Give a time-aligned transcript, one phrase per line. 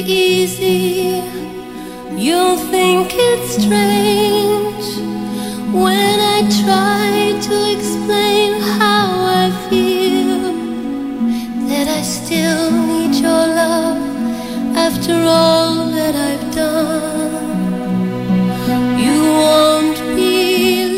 [0.00, 1.22] easy.
[2.16, 4.86] You'll think it's strange
[5.72, 9.06] when I try to explain how
[9.42, 10.42] I feel.
[11.68, 14.02] That I still need your love
[14.76, 17.46] after all that I've done.
[18.98, 20.96] You won't believe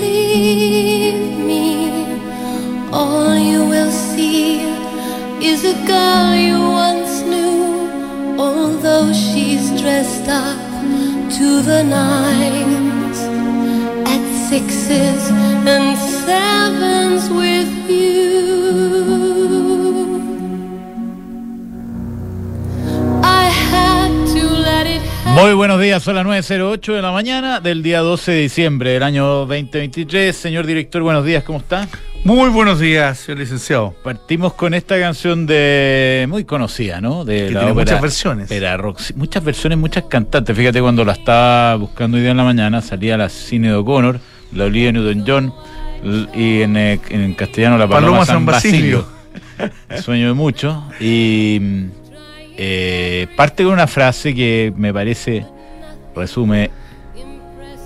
[1.50, 1.66] me.
[2.92, 4.60] All you will see
[5.40, 6.37] is a girl
[9.88, 10.58] dressed up
[11.38, 13.18] to the nines
[14.12, 15.30] at sixes
[15.66, 18.18] and sevens with you.
[25.34, 29.04] Muy buenos días, son las 9.08 de la mañana del día 12 de diciembre del
[29.04, 30.36] año 2023.
[30.36, 31.88] Señor director, buenos días, ¿cómo está?
[32.24, 33.94] Muy buenos días, señor licenciado.
[34.02, 37.24] Partimos con esta canción de muy conocida, ¿no?
[37.24, 38.46] De Que tiene muchas versiones.
[38.46, 38.98] ópera rock.
[38.98, 40.54] Sí, Muchas versiones, muchas cantantes.
[40.56, 44.20] Fíjate cuando la estaba buscando hoy día en la mañana, salía la Cine de O'Connor,
[44.52, 45.54] la Olivia Newton-John
[46.34, 49.06] y en, eh, en castellano la Paloma, Paloma San San Basilio.
[49.58, 50.02] Basilio.
[50.02, 50.76] Sueño de muchos.
[51.00, 51.60] Y
[52.58, 55.46] eh, parte con una frase que me parece
[56.14, 56.70] resume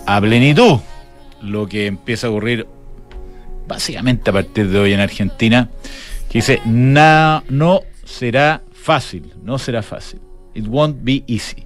[0.06, 0.80] a plenitud
[1.42, 2.66] lo que empieza a ocurrir
[3.66, 5.68] básicamente a partir de hoy en Argentina,
[6.28, 10.20] que dice, "Na- no será fácil, no será fácil.
[10.54, 11.64] It won't be easy.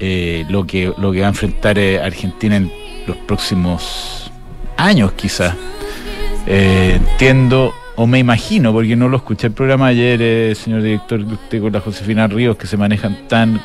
[0.00, 2.70] Eh, lo, que, lo que va a enfrentar eh, Argentina en
[3.06, 4.30] los próximos
[4.76, 5.54] años quizás.
[6.46, 11.20] Eh, entiendo o me imagino, porque no lo escuché el programa ayer, eh, señor director,
[11.20, 13.62] usted con la Josefina Ríos, que se manejan tan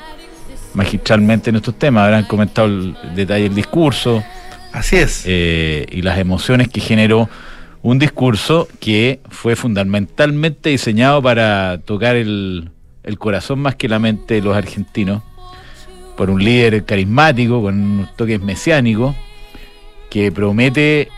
[0.76, 4.23] magistralmente en estos temas, habrán comentado el detalle del discurso
[4.72, 5.23] Así es.
[5.25, 7.30] eh, y las emociones que generó
[7.81, 12.72] un discurso que fue fundamentalmente diseñado para tocar el,
[13.03, 15.23] el corazón más que la mente de los argentinos,
[16.17, 19.16] por un líder carismático, con unos toques mesiánicos,
[20.10, 21.10] que promete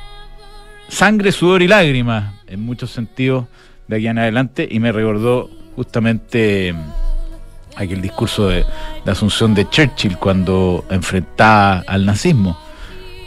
[0.89, 3.45] sangre, sudor y lágrimas en muchos sentidos
[3.87, 6.79] de aquí en adelante y me recordó justamente mm,
[7.77, 8.65] aquel discurso de,
[9.03, 12.57] de Asunción de Churchill cuando enfrentaba al nazismo.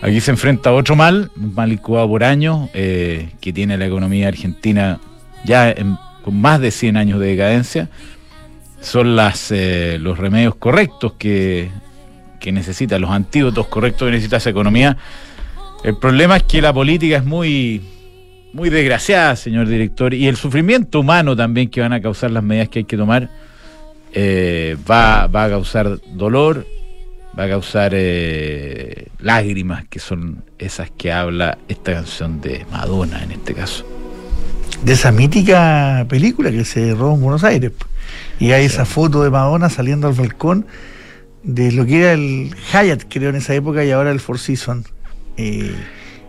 [0.05, 3.87] Aquí se enfrenta a otro mal, un mal incubado por años, eh, que tiene la
[3.87, 5.01] economía argentina
[5.47, 5.75] ya
[6.23, 7.89] con más de 100 años de decadencia.
[8.83, 11.71] Son las, eh, los remedios correctos que,
[12.39, 14.99] que necesita, los antídotos correctos que necesita esa economía.
[15.85, 17.81] El problema es que la política es muy,
[18.53, 22.69] muy desgraciada, señor director, y el sufrimiento humano también que van a causar las medidas
[22.69, 23.31] que hay que tomar
[24.13, 26.67] eh, va, va a causar dolor,
[27.39, 33.33] va a causar eh, lágrimas, que son esas que habla esta canción de Madonna en
[33.33, 33.87] este caso.
[34.85, 37.73] De esa mítica película que se rodó en Buenos Aires.
[38.39, 40.67] Y hay esa foto de Madonna saliendo al balcón
[41.43, 44.87] de lo que era el Hyatt, creo, en esa época, y ahora el Four Seasons.
[45.37, 45.75] Eh,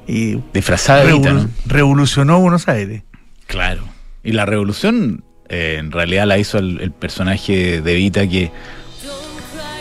[0.08, 1.50] y Disfrazada de revolu- ¿no?
[1.66, 3.04] revolucionó Buenos Aires.
[3.48, 3.84] Claro.
[4.24, 8.52] Y la revolución eh, en realidad la hizo el, el personaje de Evita que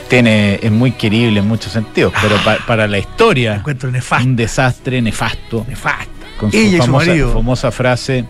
[0.09, 4.25] tiene, es muy querible en muchos sentidos, pero pa- para la historia, Encuentro nefasto.
[4.25, 5.65] un desastre nefasto.
[5.69, 6.09] Nefasta.
[6.39, 8.25] Con su Ella y su famosa, famosa frase,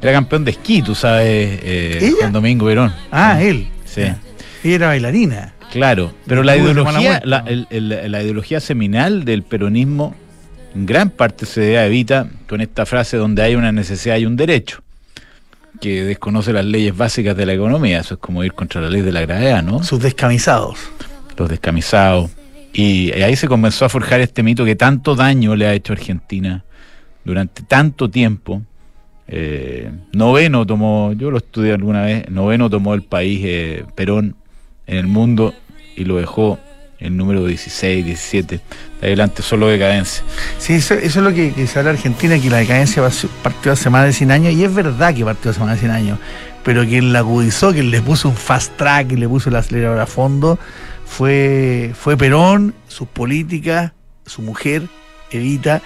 [0.00, 2.12] era campeón de esquí, tú sabes, eh.
[2.18, 2.92] Juan Domingo Verón.
[3.10, 3.68] Ah, él.
[3.84, 4.02] Sí.
[4.64, 5.54] Ella era bailarina.
[5.70, 10.14] Claro, pero la ideología, la, el- el- la ideología seminal del peronismo
[10.74, 14.26] en gran parte se debe a Evita con esta frase donde hay una necesidad y
[14.26, 14.82] un derecho,
[15.80, 19.00] que desconoce las leyes básicas de la economía, eso es como ir contra la ley
[19.00, 19.82] de la gravedad, ¿no?
[19.82, 20.78] Sus descamisados.
[21.36, 22.30] Los descamisados.
[22.72, 25.96] Y ahí se comenzó a forjar este mito que tanto daño le ha hecho a
[25.96, 26.64] Argentina
[27.24, 28.62] durante tanto tiempo.
[29.28, 34.36] Eh, noveno tomó, yo lo estudié alguna vez, noveno tomó el país eh, Perón
[34.86, 35.54] en el mundo
[35.96, 36.58] y lo dejó
[37.02, 40.22] el número 16, 17, de adelante solo decadencia.
[40.58, 43.02] Sí, eso, es lo que, que se habla en Argentina, que la decadencia
[43.42, 45.90] partió hace más de 100 años, y es verdad que partió hace más de 100
[45.90, 46.18] años,
[46.62, 49.98] pero quien la agudizó, quien le puso un fast track, quien le puso el acelerador
[49.98, 50.58] a fondo,
[51.04, 53.92] fue, fue Perón, sus políticas,
[54.24, 54.82] su mujer,
[55.30, 55.82] Evita,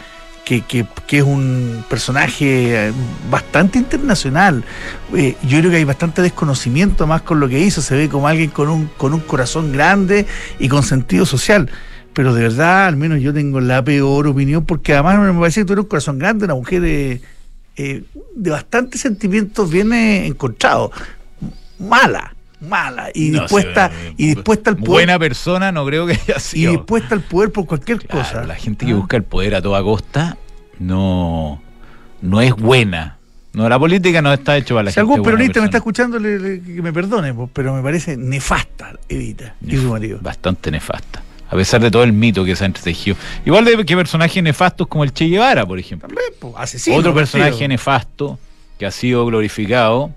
[0.47, 2.93] que, que- que es un personaje eh,
[3.31, 4.65] bastante internacional.
[5.15, 8.29] Eh, yo creo que hay bastante desconocimiento más con lo que hizo, se ve como
[8.29, 10.25] alguien con un, con un corazón grande
[10.59, 11.69] y con sentido social
[12.15, 15.65] pero de verdad, al menos yo tengo la peor opinión, porque además me parece que
[15.67, 17.21] tú eres un corazón grande, una mujer eh,
[17.77, 18.05] eh,
[18.35, 20.93] de bastantes sentimientos bien encontrados.
[21.79, 24.91] Mala, mala, y No, dispuesta, sí, y dispuesta al poder.
[24.91, 26.73] Buena persona no creo que haya y sido.
[26.73, 28.45] dispuesta al poder por cualquier Claro, cosa.
[28.45, 28.97] La gente que ¿Ah?
[28.97, 30.37] busca el poder a toda costa
[30.79, 31.63] no,
[32.23, 33.17] no es buena.
[33.53, 35.01] No, la política no está hecho para la si gente.
[35.01, 38.93] algún buena peronista me está escuchando, le- le- que me perdone, pero me parece nefasta
[39.09, 40.19] Evita y su marido.
[40.21, 41.23] Bastante nefasta.
[41.49, 43.17] A pesar de todo el mito que se ha entretejido.
[43.47, 46.09] Igual de que personajes nefastos como el Che Guevara, por ejemplo.
[46.09, 46.97] También, po, asesino.
[46.97, 48.39] Otro personaje nefasto
[48.79, 50.11] que ha sido glorificado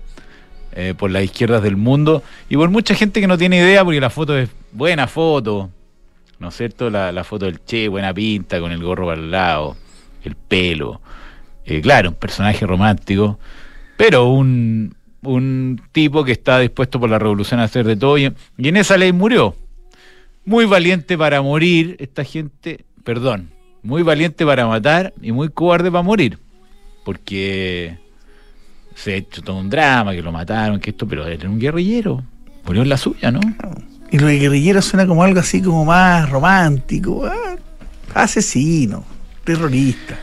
[0.72, 4.00] eh, por las izquierdas del mundo y por mucha gente que no tiene idea porque
[4.00, 5.70] la foto es buena foto,
[6.38, 6.90] ¿no es cierto?
[6.90, 9.76] La, la foto del Che, buena pinta, con el gorro el lado,
[10.24, 11.00] el pelo.
[11.64, 13.38] Eh, claro, un personaje romántico,
[13.96, 18.32] pero un, un tipo que está dispuesto por la revolución a hacer de todo y,
[18.56, 19.54] y en esa ley murió.
[20.44, 23.50] Muy valiente para morir, esta gente, perdón,
[23.82, 26.38] muy valiente para matar y muy cobarde para morir
[27.04, 27.98] porque
[29.02, 32.22] se ha hecho todo un drama, que lo mataron, que esto, pero era un guerrillero.
[32.64, 33.40] Murió en la suya, ¿no?
[34.10, 37.24] Y lo de guerrillero suena como algo así como más romántico.
[37.24, 37.56] ah,
[38.14, 39.04] asesino,
[39.44, 40.18] terrorista.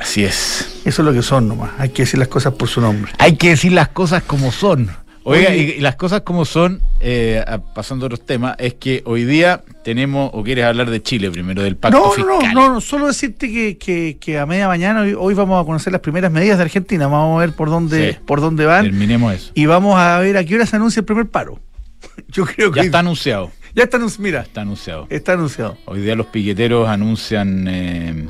[0.00, 0.80] Así es.
[0.84, 1.72] Eso es lo que son nomás.
[1.78, 3.12] Hay que decir las cosas por su nombre.
[3.18, 4.90] Hay que decir las cosas como son.
[5.24, 5.76] Oiga, Oye.
[5.78, 7.42] y, las cosas como son, eh,
[7.74, 11.62] pasando a otros temas, es que hoy día tenemos, o quieres hablar de Chile primero,
[11.62, 12.54] del pacto No, no, fiscal.
[12.54, 15.92] no, no, solo decirte que, que, que a media mañana hoy, hoy vamos a conocer
[15.92, 17.06] las primeras medidas de Argentina.
[17.06, 18.18] Vamos a ver por dónde, Sí.
[18.26, 19.52] por dónde van Terminemos eso.
[19.54, 21.60] y vamos a ver a qué hora se anuncia el primer paro.
[22.28, 23.52] Yo creo que Ya está anunciado.
[23.74, 25.06] ya está anunci- mira, Está anunciado.
[25.10, 25.76] está anunciado.
[25.84, 28.26] Hoy día los piqueteros anuncian eh,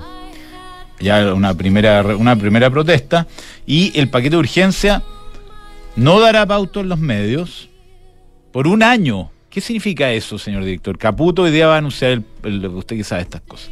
[1.01, 3.27] ya una primera, una primera protesta
[3.67, 5.03] y el paquete de urgencia
[5.97, 7.69] no dará pauta en los medios
[8.53, 9.31] por un año.
[9.55, 10.99] ¿Qué significa eso, señor director?
[10.99, 13.71] Caputo hoy día va a anunciar, el, el- usted que sabe estas cosas.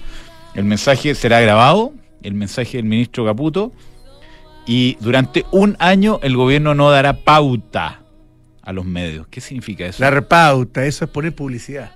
[0.55, 1.93] El mensaje será grabado,
[2.23, 3.73] el mensaje del ministro Caputo,
[4.65, 8.01] y durante un año el gobierno no dará pauta
[8.63, 9.27] a los medios.
[9.29, 10.01] ¿Qué significa eso?
[10.03, 11.91] La repauta, eso es poner publicidad.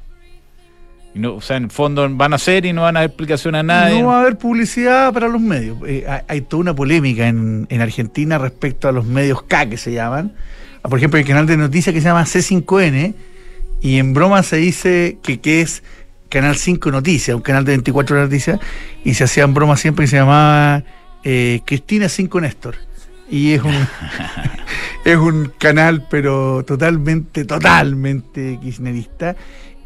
[1.15, 3.09] Y no- o sea, en el fondo van a hacer y no van a dar
[3.09, 4.01] explicación a nadie.
[4.03, 5.79] No va a haber publicidad para los medios.
[5.87, 9.77] Eh, hay, hay toda una polémica en, en Argentina respecto a los medios K que
[9.77, 10.33] se llaman.
[10.83, 13.15] Ah, Por ejemplo, el canal de noticias que se llama C5N
[13.87, 15.85] y en broma se dice que, que es
[16.29, 18.59] Canal 5 Noticias, un canal de 24 horas de noticias,
[19.05, 20.83] y se hacían bromas siempre y se llamaba
[21.23, 22.75] eh, Cristina 5 Néstor.
[23.31, 23.73] Y es un,
[25.05, 29.37] es un canal, pero totalmente, totalmente kirchnerista.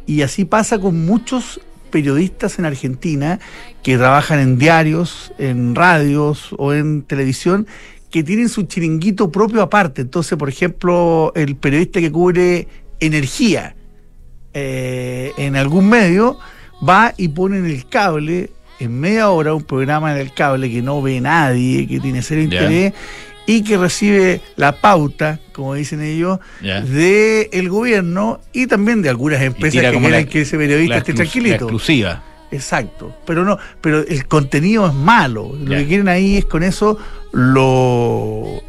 [0.07, 1.61] Y así pasa con muchos
[1.91, 3.39] periodistas en Argentina
[3.83, 7.67] que trabajan en diarios, en radios o en televisión,
[8.09, 10.01] que tienen su chiringuito propio aparte.
[10.01, 12.67] Entonces, por ejemplo, el periodista que cubre
[12.99, 13.75] energía
[14.53, 16.37] eh, en algún medio
[16.87, 18.49] va y pone en el cable
[18.79, 22.41] en media hora un programa en el cable que no ve nadie, que tiene cero
[22.41, 22.93] interés
[23.45, 26.81] y que recibe la pauta, como dicen ellos, Ya.
[26.81, 31.49] de el gobierno y también de algunas empresas que quieren que ese periodista esté tranquilito.
[31.49, 32.23] la exclusiva.
[32.51, 35.53] Exacto, pero no, pero el contenido es malo.
[35.63, 36.97] Lo que quieren ahí es con eso
[37.31, 38.61] lo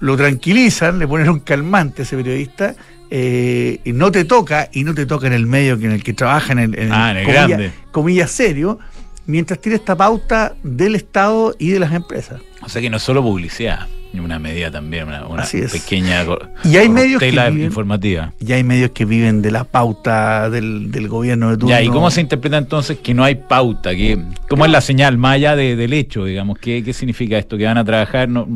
[0.00, 2.74] lo tranquilizan, le ponen un calmante a ese periodista.
[3.10, 6.12] Eh, no te toca, y no te toca en el medio que en el que
[6.14, 7.72] trabaja, en el, en Ah, el grande.
[7.92, 8.78] comillas serio,
[9.26, 12.40] mientras tiene esta pauta del Estado y de las empresas.
[12.62, 16.24] O sea que no es solo publicidad, una medida también, una, una pequeña
[16.64, 18.32] Y hay medios que viven- informativa.
[18.40, 21.70] Y hay medios que viven de la pauta del, del gobierno de turno.
[21.70, 23.90] Ya, ¿y cómo se interpreta entonces que no hay pauta?
[23.94, 24.18] Que,
[24.48, 26.58] ¿Cómo es la señal, más allá de- del hecho, digamos?
[26.58, 27.56] ¿Qué, qué significa esto?
[27.56, 28.28] ¿Que van a trabajar?
[28.28, 28.46] No,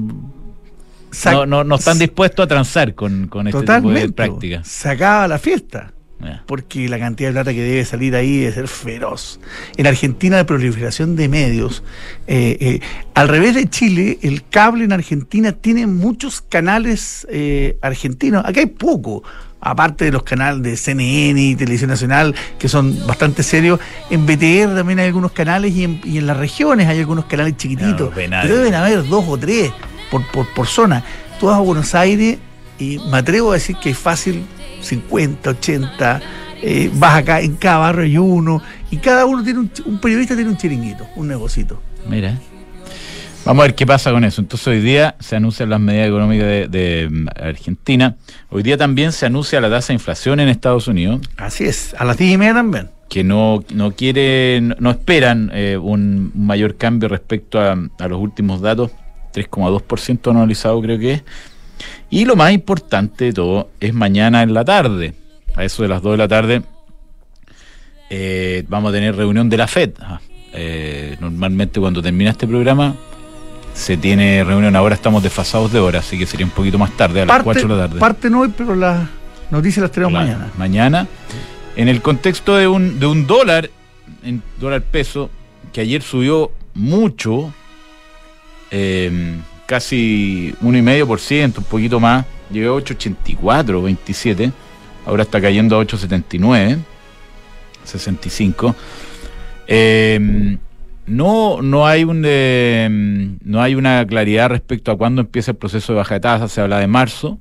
[1.27, 4.13] no, no, no están dispuestos a transar con, con este tipo de Totalmente.
[4.13, 4.69] prácticas.
[4.69, 5.95] Se acaba la fiesta.
[6.47, 9.41] Porque la cantidad de plata que debe salir ahí debe ser feroz.
[9.77, 11.83] En Argentina la proliferación de medios,
[12.27, 12.81] eh, eh,
[13.15, 18.67] al revés de Chile, el cable en Argentina tiene muchos canales eh, argentinos, acá hay
[18.67, 19.23] poco.
[19.67, 23.81] Aparte de los canales de CNN y Televisión Nacional, que son bastante serios,
[24.11, 27.57] en BTR también hay algunos canales y en, y en las regiones hay algunos canales
[27.57, 28.11] chiquititos.
[28.11, 29.73] No, pero deben haber dos o tres
[30.15, 31.03] por, por, por zona.
[31.41, 32.39] Tú vas a Buenos Aires
[32.79, 34.45] y me atrevo a decir que hay fácil
[34.81, 36.21] 50, 80,
[36.63, 40.51] eh, vas acá, en cada barrio hay uno, y cada uno tiene un, periodista tiene
[40.51, 41.81] un chiringuito, un negocito.
[42.09, 42.39] Mira.
[43.45, 44.41] Vamos a ver qué pasa con eso.
[44.41, 48.17] Entonces hoy día se anuncian las medidas económicas de, de, mm, Argentina.
[48.49, 52.05] Hoy día también se anuncia la tasa de inflación en Estados Unidos, Así es, a
[52.05, 52.89] las 10 y media también.
[53.11, 58.63] que no, no quieren, no esperan eh, un mayor cambio respecto a, a los últimos
[58.63, 58.93] datos,
[59.35, 61.23] 3,2% anualizado creo que es.
[62.11, 65.15] Y lo más importante de todo es mañana en la tarde,
[65.57, 66.63] a eso de las 2 de la tarde,
[68.11, 69.95] eh, vamos a tener reunión de la FED.
[70.01, 70.21] Ah,
[70.53, 72.95] eh, normalmente cuando termina este programa
[73.75, 77.23] se tiene reunión, ahora estamos desfasados de hora, así que sería un poquito más tarde,
[77.23, 77.99] a las 4 de la tarde.
[78.01, 79.09] parte no hoy, pero las
[79.51, 80.51] noticias las tenemos mañana.
[80.57, 81.09] Mañana.
[81.75, 83.69] En el contexto de un, de un dólar,
[84.23, 85.29] en dólar peso,
[85.73, 87.53] que ayer subió mucho,
[88.77, 92.27] eh, casi 1,5%, un poquito más.
[92.51, 94.53] Llegó a 8,84, 27.
[95.07, 96.79] Ahora está cayendo a 8,79,
[97.85, 98.75] 65.
[99.69, 100.59] Eh,
[101.07, 102.89] no, no hay un eh,
[103.45, 106.51] no hay una claridad respecto a cuándo empieza el proceso de baja de tasas.
[106.51, 107.39] Se habla de marzo,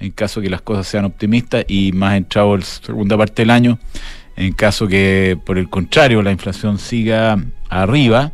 [0.00, 3.78] en caso que las cosas sean optimistas, y más entrado la segunda parte del año,
[4.36, 7.38] en caso que, por el contrario, la inflación siga
[7.68, 8.32] arriba.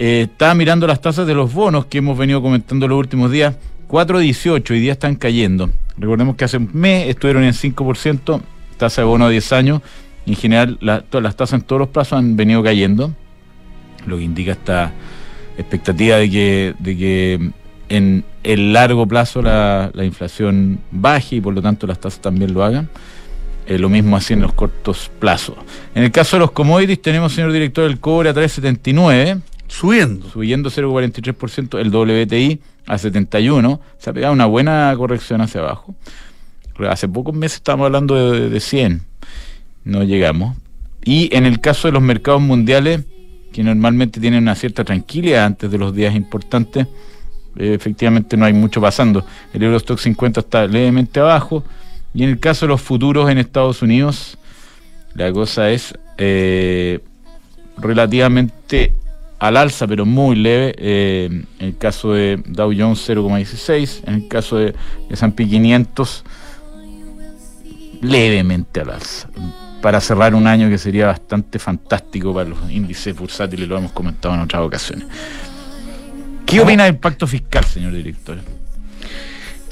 [0.00, 3.56] Eh, estaba mirando las tasas de los bonos que hemos venido comentando los últimos días.
[3.88, 5.70] 4.18, hoy día están cayendo.
[5.96, 8.40] Recordemos que hace un mes estuvieron en 5%,
[8.76, 9.82] tasa de bono a 10 años.
[10.24, 10.78] En general,
[11.10, 13.12] todas las tasas en todos los plazos han venido cayendo,
[14.06, 14.92] lo que indica esta
[15.56, 17.50] expectativa de que, de que
[17.88, 22.54] en el largo plazo la, la inflación baje y por lo tanto las tasas también
[22.54, 22.88] lo hagan.
[23.66, 25.56] Eh, lo mismo así en los cortos plazos.
[25.96, 30.28] En el caso de los commodities tenemos, señor director, el cobre a 3.79 Subiendo.
[30.28, 35.94] subiendo 0,43%, el WTI a 71, se ha pegado una buena corrección hacia abajo.
[36.88, 39.02] Hace pocos meses estábamos hablando de, de 100,
[39.84, 40.56] no llegamos.
[41.04, 43.04] Y en el caso de los mercados mundiales,
[43.52, 46.86] que normalmente tienen una cierta tranquilidad antes de los días importantes,
[47.56, 49.24] eh, efectivamente no hay mucho pasando.
[49.52, 51.64] El Eurostock 50 está levemente abajo.
[52.14, 54.38] Y en el caso de los futuros en Estados Unidos,
[55.14, 57.00] la cosa es eh,
[57.76, 58.94] relativamente
[59.38, 60.74] al alza, pero muy leve.
[60.78, 61.28] eh,
[61.58, 64.74] en el caso de Dow Jones 0,16, en el caso de
[65.10, 66.24] S&P 500
[68.02, 69.28] levemente al alza.
[69.82, 74.34] Para cerrar un año que sería bastante fantástico para los índices bursátiles, lo hemos comentado
[74.34, 75.06] en otras ocasiones.
[76.44, 78.38] ¿Qué opina del pacto fiscal, señor director?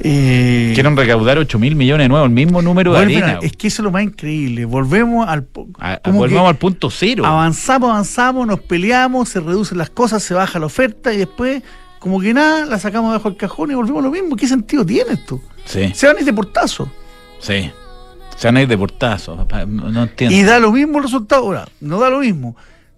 [0.00, 3.38] Eh, Quieren recaudar 8 mil millones de nuevo, el mismo número de arena.
[3.42, 4.64] es que eso es lo más increíble.
[4.64, 5.44] Volvemos al.
[5.44, 7.24] po- A- a- como volvamos que al punto cero.
[7.26, 11.62] Avanzamos, avanzamos, nos peleamos, se reducen las cosas, se baja la oferta y después,
[11.98, 14.36] como que nada, la sacamos debajo del cajón y volvemos a lo mismo.
[14.36, 15.40] ¿Qué sentido tiene esto?
[15.64, 16.90] Sí, Se van a ir de portazo.
[17.40, 17.70] sí.
[18.36, 20.36] Se van a ir de portazo, no entiendo.
[20.36, 21.42] Y da lo mismo el resultado.
[21.44, 22.54] Ahora, no da lo mismo.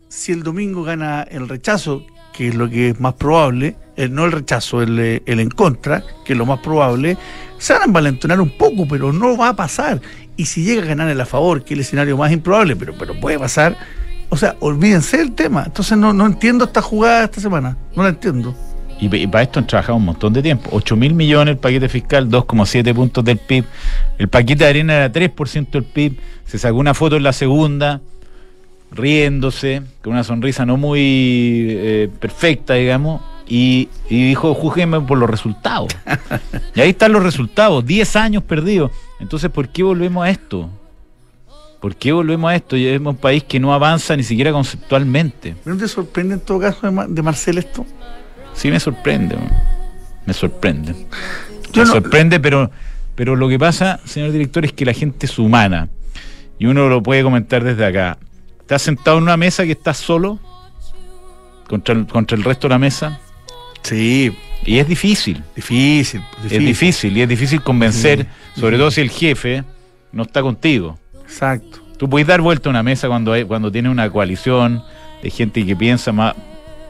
[0.09, 4.25] Si el domingo gana el rechazo, que es lo que es más probable, el, no
[4.25, 7.19] el rechazo, el, eh, el en contra, que es lo más probable,
[7.59, 10.01] se van a envalentonar un poco, pero no va a pasar.
[10.37, 12.95] Y si llega a ganar el a favor, que es el escenario más improbable, pero,
[12.97, 13.77] pero puede pasar,
[14.29, 15.65] o sea, olvídense del tema.
[15.67, 17.77] Entonces no, no entiendo esta jugada esta semana.
[17.97, 18.55] No la entiendo.
[19.01, 20.71] Y, y para esto han trabajado un montón de tiempo.
[20.73, 23.65] 8 mil millones el paquete fiscal, 2,7 puntos del PIB.
[24.17, 26.21] El paquete de arena era 3% del PIB.
[26.47, 28.01] Se sacó una foto en la segunda,
[28.93, 33.23] riéndose, con una sonrisa no muy eh, perfecta, digamos.
[33.49, 35.89] Y, y dijo, júguenme por los resultados.
[36.75, 38.91] y ahí están los resultados, 10 años perdidos.
[39.21, 40.69] Entonces, ¿por qué volvemos a esto?
[41.81, 42.77] ¿Por qué volvemos a esto?
[42.77, 45.57] Ya es un país que no avanza ni siquiera conceptualmente.
[45.65, 47.87] ¿No te sorprende en todo caso de, Ma- de Marcel esto?
[48.53, 49.37] Sí me sorprende,
[50.27, 50.95] me sorprende.
[51.73, 52.71] Yo me no- sorprende, pero,
[53.15, 55.89] pero lo que pasa, señor director, es que la gente es humana.
[56.59, 58.19] Y uno lo puede comentar desde acá.
[58.61, 60.39] Estás sentado en una mesa que estás solo
[61.69, 63.21] contra el, contra el resto de la mesa.
[63.89, 64.33] Sí,
[64.65, 66.23] Y es difícil, difícil.
[66.45, 67.17] es difícil.
[67.17, 69.65] Y es difícil convencer, Sí, sobre todo si el jefe
[70.13, 70.99] no está contigo.
[71.23, 71.79] Exacto.
[71.97, 74.83] Tú puedes dar vuelta a una mesa cuando hay, cuando tienes una coalición
[75.23, 76.35] de gente que piensa más.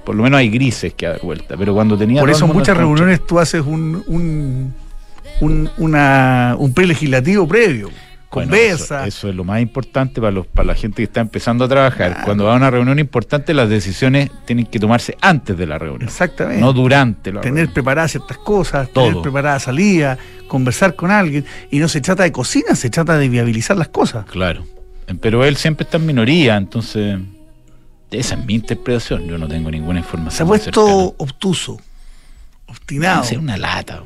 [0.05, 1.57] Por lo menos hay grises que dar vuelta.
[1.57, 2.21] Pero cuando tenía.
[2.21, 4.75] Por eso en muchas reuniones tú haces un, un,
[5.41, 7.91] un, una, un prelegislativo previo.
[8.31, 9.01] Bueno, Conversa.
[9.01, 11.69] eso, eso es lo más importante para, los, para la gente que está empezando a
[11.69, 12.11] trabajar.
[12.13, 12.25] Claro.
[12.27, 16.03] Cuando va a una reunión importante, las decisiones tienen que tomarse antes de la reunión,
[16.09, 16.61] Exactamente.
[16.61, 17.73] no durante la tener reunión.
[17.75, 19.07] preparadas ciertas cosas, Todo.
[19.09, 21.47] tener preparada salida, conversar con alguien.
[21.71, 24.27] Y no se trata de cocina, se trata de viabilizar las cosas.
[24.27, 24.65] Claro.
[25.23, 27.19] Pero él siempre está en minoría, entonces.
[28.11, 29.27] Esa es mi interpretación.
[29.27, 30.49] Yo no tengo ninguna Se ha información.
[30.49, 31.79] puesto obtuso,
[32.67, 33.23] obstinado.
[33.25, 34.03] Es una lata.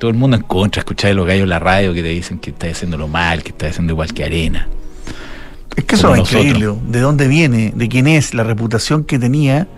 [0.00, 2.38] Todo el mundo en contra, escuchar a los gallos en la radio que te dicen
[2.38, 4.66] que estás haciéndolo mal, que estás haciendo igual que arena.
[5.76, 6.74] Es que eso es increíble.
[6.88, 7.74] ¿De dónde viene?
[7.76, 8.32] ¿De quién es?
[8.32, 9.68] La reputación que tenía.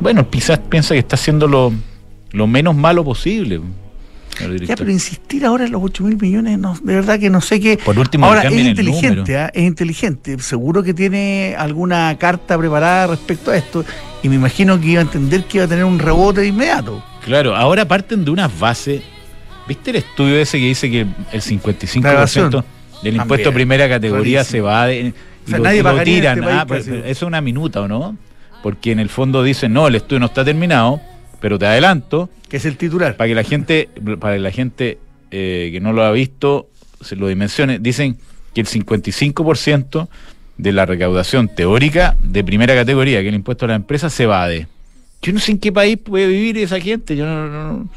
[0.00, 1.74] Bueno, quizás piensa que está haciendo lo,
[2.32, 3.60] lo menos malo posible.
[4.66, 7.60] Ya, pero insistir ahora en los 8 mil millones, no, de verdad que no sé
[7.60, 7.76] qué.
[7.76, 9.36] Por último, ahora es inteligente.
[9.36, 9.50] ¿ah?
[9.52, 10.38] es inteligente.
[10.38, 13.84] Seguro que tiene alguna carta preparada respecto a esto.
[14.22, 17.04] Y me imagino que iba a entender que iba a tener un rebote de inmediato.
[17.26, 19.02] Claro, ahora parten de unas bases.
[19.68, 22.50] ¿Viste el estudio ese que dice que el La 55% evasión.
[23.02, 23.44] del impuesto También.
[23.44, 25.12] de primera categoría se va de.
[25.46, 26.38] O sea, nadie lo tiran.
[26.38, 28.16] este Ah, pero- pero eso es una minuta, ¿o no?
[28.62, 31.00] Porque en el fondo dicen, no, el estudio no está terminado,
[31.40, 33.16] pero te adelanto, Que es el titular.
[33.16, 33.88] para que la gente,
[34.20, 34.98] para que la gente
[35.30, 36.68] eh, que no lo ha visto
[37.00, 38.16] se lo dimensione, dicen
[38.54, 40.08] que el 55%
[40.58, 44.22] de la recaudación teórica de primera categoría, que es el impuesto a la empresa, se
[44.24, 44.66] evade.
[45.22, 47.16] Yo no sé en qué país puede vivir esa gente.
[47.16, 47.88] Yo no, no, no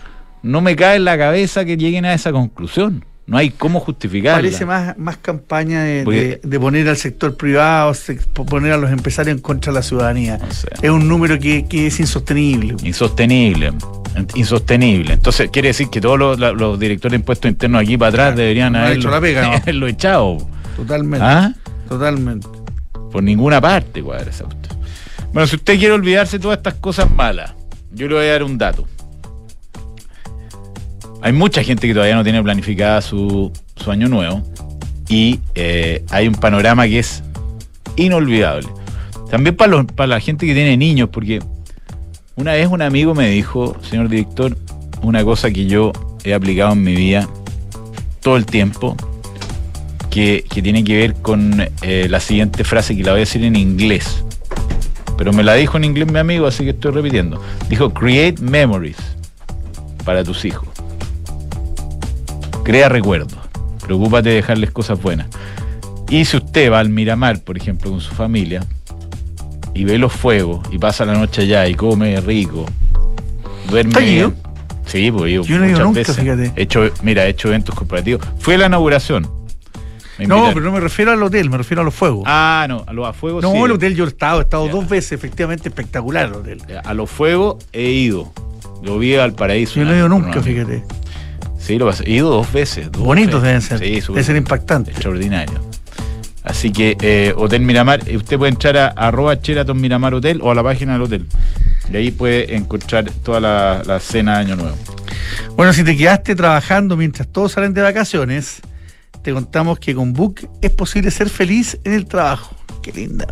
[0.61, 3.05] me cae en la cabeza que lleguen a esa conclusión.
[3.27, 4.37] No hay cómo justificarla.
[4.39, 7.93] Parece más, más campaña de, de- de poner al sector privado,
[8.47, 10.39] poner a los empresarios en contra de la ciudadanía.
[10.39, 10.67] No sé.
[10.81, 12.75] Es un número que, que es insostenible.
[12.83, 13.71] Insostenible.
[14.33, 15.13] Insostenible.
[15.13, 18.73] Entonces, quiere decir que todos los, los directores de impuestos internos aquí para atrás deberían
[18.73, 19.53] no haberlo, hecho la pega, ¿no?
[19.61, 20.37] haberlo echado.
[20.75, 21.25] Totalmente.
[21.25, 21.53] ¿Ah?
[21.87, 22.47] Totalmente.
[23.11, 24.45] Por ninguna parte cuadra esa.
[25.33, 27.53] Bueno, si usted quiere olvidarse de todas estas cosas malas,
[27.91, 28.87] yo le voy a dar un dato.
[31.21, 34.41] Hay mucha gente que todavía no tiene planificada su, su año nuevo
[35.09, 37.23] y eh, hay un panorama que es
[37.97, 38.67] inolvidable.
[39.29, 41.39] También para, la gente que tiene niños, porque
[42.35, 44.55] una vez un amigo me dijo, señor director,
[45.01, 45.91] una cosa que yo
[46.23, 47.27] he aplicado en mi vida
[48.21, 48.95] todo el tiempo,
[50.09, 53.43] que, que tiene que ver con eh, la siguiente frase que la voy a decir
[53.43, 54.23] en inglés.
[55.17, 57.41] Pero me la dijo en inglés mi amigo, así que estoy repitiendo.
[57.69, 58.97] Dijo, create memories
[60.05, 60.78] para tus hijos.
[62.69, 63.39] Crea recuerdos.
[63.83, 65.25] Preocúpate de dejarles cosas buenas.
[66.07, 68.63] Y si usted va al Miramar, por ejemplo, con su familia,
[69.73, 72.67] y ve los fuegos, y pasa la noche allá, y come rico,
[73.71, 74.17] duerme ¿Está bien.
[74.17, 74.33] ido?
[74.85, 76.15] Sí, pues ido Yo no he ido muchas nunca, veces.
[76.17, 76.51] fíjate.
[76.55, 78.21] He hecho, mira, he hecho eventos corporativos.
[78.37, 79.27] Fue la inauguración.
[80.19, 82.25] No, pero no me refiero al hotel, me refiero a los fuegos.
[82.27, 83.57] Ah, no, a los fuegos no, sí.
[83.57, 86.61] el hotel yo he estado, he estado dos veces, efectivamente espectacular el hotel.
[86.83, 88.31] A los fuegos he ido.
[88.83, 89.79] Lo vi al paraíso.
[89.79, 90.83] Yo no he ido nunca, fíjate.
[91.59, 92.03] Sí, lo pasé.
[92.05, 92.91] He ido dos veces.
[92.91, 93.79] dos Bonitos deben ser.
[93.79, 94.91] Sí, Debe súper ser impactante.
[94.91, 95.59] Extraordinario.
[96.43, 100.49] Así que eh, Hotel Miramar, eh, usted puede entrar a arroba Sheraton Miramar Hotel o
[100.51, 101.27] a la página del hotel.
[101.91, 104.77] Y ahí puede encontrar toda la, la cena de Año Nuevo.
[105.55, 108.61] Bueno, si te quedaste trabajando mientras todos salen de vacaciones,
[109.21, 112.55] te contamos que con Book es posible ser feliz en el trabajo.
[112.81, 113.27] Qué linda,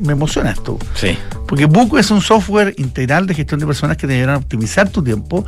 [0.00, 0.78] me- emociona esto.
[0.94, 1.16] Sí.
[1.46, 4.88] Porque Book es un software integral de gestión de personas que te ayudarán a optimizar
[4.88, 5.44] tu tiempo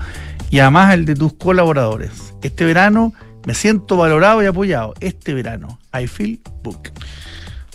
[0.50, 2.35] y además el de tus colaboradores.
[2.42, 3.14] Este verano
[3.47, 4.95] me siento valorado y apoyado.
[5.00, 6.90] Este verano, I feel Book.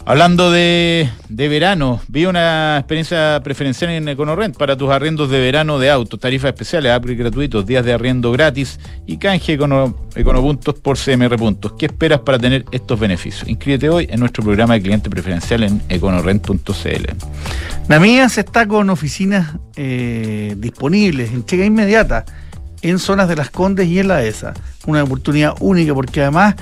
[0.08, 5.80] Hablando de, de verano, vi una experiencia preferencial en EconoRent para tus arriendos de verano
[5.80, 11.00] de autos, tarifas especiales, upgrade gratuitos, días de arriendo gratis y canje econo, econopuntos por
[11.00, 11.74] CMR puntos.
[11.74, 13.50] ¿Qué esperas para tener estos beneficios?
[13.50, 17.06] Inscríbete hoy en nuestro programa de cliente preferencial en econorent.cl.
[17.88, 22.26] Namías está con oficinas eh, disponibles, entrega inmediata
[22.90, 24.54] en zonas de las Condes y en la ESA.
[24.86, 26.56] Una oportunidad única porque además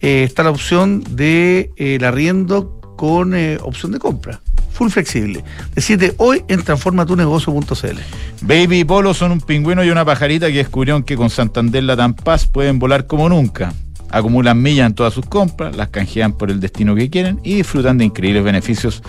[0.00, 4.40] eh, está la opción de eh, el arriendo con eh, opción de compra.
[4.72, 5.42] Full flexible.
[5.74, 7.98] Decide hoy en transformatunegocio.cl.
[8.42, 12.14] Baby y Polo son un pingüino y una pajarita que descubrieron que con Santander Latam
[12.14, 13.72] Paz pueden volar como nunca.
[14.10, 17.96] Acumulan millas en todas sus compras, las canjean por el destino que quieren y disfrutan
[17.96, 19.02] de increíbles beneficios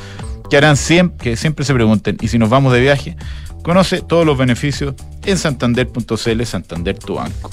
[0.49, 3.15] que harán siempre, que siempre se pregunten, ¿y si nos vamos de viaje?
[3.63, 4.95] Conoce todos los beneficios
[5.25, 7.49] en santander.cl, Santander tu banco.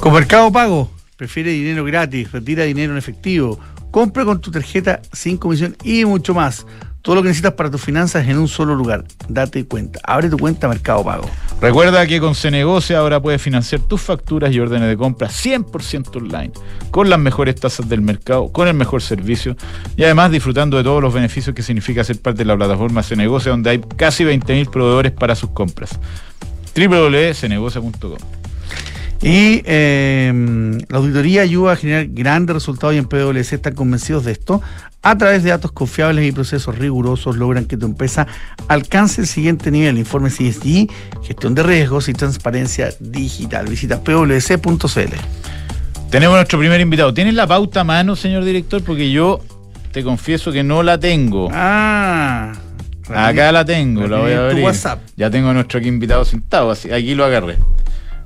[0.00, 3.58] Con Mercado Pago, prefiere dinero gratis, retira dinero en efectivo,
[3.90, 6.66] compra con tu tarjeta sin comisión y mucho más.
[7.04, 9.04] Todo lo que necesitas para tus finanzas en un solo lugar.
[9.28, 10.00] Date cuenta.
[10.04, 11.28] Abre tu cuenta Mercado Pago.
[11.60, 16.52] Recuerda que con Cenegocia ahora puedes financiar tus facturas y órdenes de compra 100% online,
[16.90, 19.54] con las mejores tasas del mercado, con el mejor servicio
[19.98, 23.50] y además disfrutando de todos los beneficios que significa ser parte de la plataforma Cenegocia,
[23.50, 26.00] donde hay casi 20.000 proveedores para sus compras.
[26.74, 28.16] www.cenegocia.com
[29.20, 30.32] Y eh,
[30.88, 34.62] la auditoría ayuda a generar grandes resultados y en PwC están convencidos de esto.
[35.04, 38.26] A través de datos confiables y procesos rigurosos logran que tu empresa
[38.68, 39.98] alcance el siguiente nivel.
[39.98, 40.88] Informe CSG,
[41.22, 43.66] gestión de riesgos y transparencia digital.
[43.66, 45.14] Visita pwc.cl.
[46.10, 47.12] Tenemos nuestro primer invitado.
[47.12, 48.82] ¿Tienes la pauta a mano, señor director?
[48.82, 49.40] Porque yo
[49.92, 51.50] te confieso que no la tengo.
[51.52, 52.52] Ah,
[53.08, 54.64] Acá la tengo, la voy a abrir.
[54.64, 55.00] WhatsApp.
[55.16, 57.58] Ya tengo a nuestro aquí invitado sentado, así, aquí lo agarré.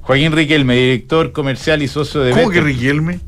[0.03, 2.61] Joaquín Riquelme, director comercial y socio de ¿Cómo que.
[2.61, 3.19] Riquelme?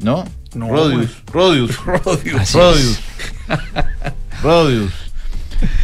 [0.00, 0.24] ¿No?
[0.54, 1.10] No, Rodius.
[1.32, 1.76] Rodius.
[2.04, 2.52] Rodius.
[2.52, 3.00] Rodius.
[4.42, 4.92] Rodius.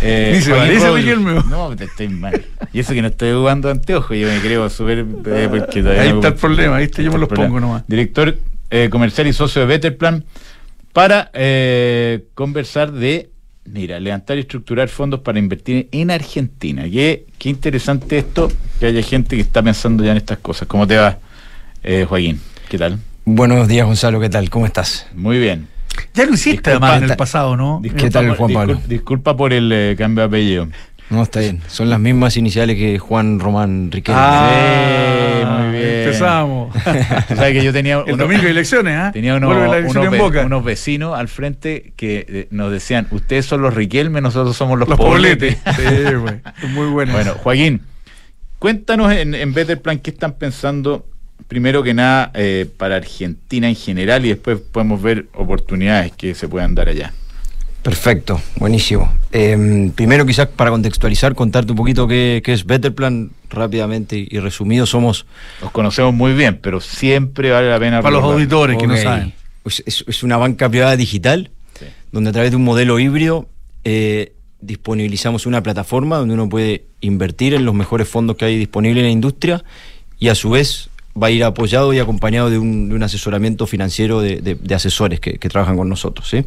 [0.03, 0.91] Eh, Ni se parece.
[0.91, 1.35] Riquelme.
[1.49, 2.45] No, te estoy mal.
[2.73, 5.01] Y eso que no estoy jugando anteojos, yo me creo súper.
[5.27, 7.05] eh, porque todavía Ahí está el problema, ¿viste?
[7.05, 7.85] Yo me los pongo nomás.
[7.87, 8.39] Director
[8.71, 10.25] eh, comercial y socio de Betterplan
[10.93, 13.29] para eh, conversar de,
[13.67, 16.85] mira, levantar y estructurar fondos para invertir en Argentina.
[16.85, 18.51] Qué, qué interesante esto,
[18.81, 20.67] que haya gente que está pensando ya en estas cosas.
[20.67, 21.19] ¿Cómo te va,
[21.83, 22.41] eh, Joaquín?
[22.71, 22.99] ¿Qué tal?
[23.29, 24.51] Buenos días, Gonzalo, ¿qué tal?
[24.51, 25.09] ¿Cómo estás?
[25.15, 25.67] Muy bien.
[26.15, 27.83] Ya lo hiciste Disculpa, además en el pasado, ¿no?
[27.83, 28.75] ¿Qué tal, Juan Pablo?
[28.77, 30.69] discul- disculpa por el eh, cambio de apellido.
[31.11, 31.61] No, está bien.
[31.67, 34.21] Son las mismas iniciales que Juan Román Riquelme.
[34.23, 36.03] Ah, muy bien.
[36.05, 36.77] Empezamos.
[37.31, 39.11] O sea que yo tenía El uno- domingo de elecciones, ¿ah?
[39.13, 40.47] Tenía la elección unos en ve- Boca.
[40.47, 44.89] unos vecinos al frente que eh, nos decían, ustedes son los Riquelme, nosotros somos los,
[44.89, 45.57] Los Poblete".
[45.65, 46.09] pobletes.
[46.09, 46.35] Sí, güey.
[46.73, 47.13] Muy bueno.
[47.13, 47.81] Bueno, Joaquín,
[48.61, 51.07] cuéntanos en, en Better Plan qué están pensando,
[51.49, 56.49] primero que nada, eh, para Argentina en general y después podemos ver oportunidades que se
[56.49, 57.13] puedan dar allá.
[57.83, 59.13] Perfecto, buenísimo.
[59.31, 64.41] Eh, primero, quizás para contextualizar, contarte un poquito qué, qué es Better Plan rápidamente y
[64.41, 64.87] resumido.
[64.87, 65.25] Somos
[65.63, 69.33] Los conocemos muy bien, pero siempre vale la pena Para los auditores que no saben.
[69.63, 71.85] Pues es, es una banca privada digital Sí.
[72.11, 73.49] donde a través de un modelo híbrido
[73.85, 79.03] eh, disponibilizamos una plataforma donde uno puede invertir en los mejores fondos que hay disponibles
[79.03, 79.63] en la industria
[80.19, 80.89] y a su vez
[81.21, 84.75] va a ir apoyado y acompañado de un, de un asesoramiento financiero de, de- de
[84.75, 86.29] asesores que, que trabajan con nosotros.
[86.29, 86.45] ¿sí?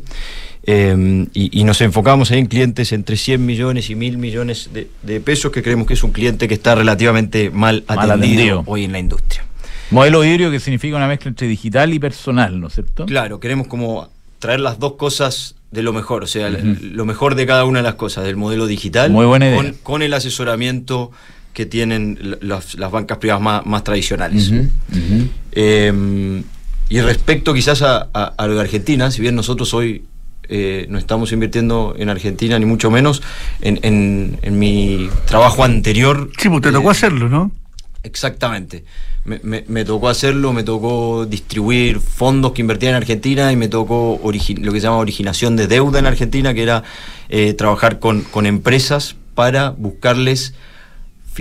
[0.63, 5.51] Eh, y, y nos enfocamos en clientes entre 100 millones y 1000 millones de, pesos,
[5.51, 8.63] que creemos que es un cliente que está relativamente mal Mal atendido, atendido.
[8.67, 9.45] hoy en la industria.
[9.91, 13.05] Modelo híbrido que significa una mezcla entre digital y personal, ¿no es cierto?
[13.07, 17.45] Claro, queremos como traer las dos cosas de lo mejor, o sea, lo mejor de
[17.47, 19.57] cada una de las cosas, del modelo digital, Muy buena idea.
[19.57, 21.11] Con, con el asesoramiento
[21.53, 24.51] que tienen las, las bancas privadas más, más tradicionales.
[25.51, 26.43] Eh,
[26.89, 30.03] y respecto quizás a, a- a lo de Argentina, si bien nosotros hoy
[30.51, 33.21] eh, no estamos invirtiendo en Argentina, ni mucho menos,
[33.61, 36.31] en, en- en mi trabajo anterior...
[36.39, 37.51] Sí, pues te eh, tocó hacerlo, ¿no?
[38.01, 38.83] Exactamente.
[39.25, 43.67] Me, me- me tocó hacerlo, me tocó distribuir fondos que invertían en Argentina y me
[43.67, 44.31] tocó lo
[44.73, 46.83] que se llama originación de deuda en Argentina, que era
[47.27, 50.55] eh, trabajar con, con empresas para buscarles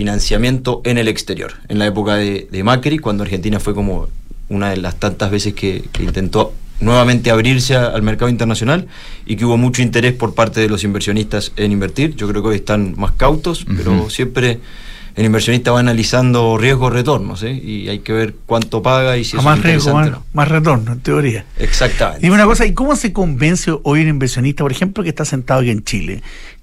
[0.03, 1.55] financiamiento en el exterior.
[1.69, 4.07] En la época de, de Macri, cuando Argentina fue como
[4.49, 8.87] una de las tantas veces que, que intentó nuevamente abrirse a- al mercado internacional
[9.27, 12.15] y que hubo mucho interés por parte de los inversionistas en invertir.
[12.15, 14.61] Yo creo que hoy están más cautos, pero siempre
[15.17, 17.53] el inversionista va analizando riesgos-retornos ¿eh?
[17.53, 20.23] y hay que ver cuánto paga y si a más es riesgo, más, no.
[20.33, 21.45] más retorno, en teoría.
[21.59, 22.21] Exactamente.
[22.25, 25.59] Dime una cosa, ¿y cómo se convence hoy un inversionista, por ejemplo, que está sentado
[25.63, 26.23] aquí en Chile?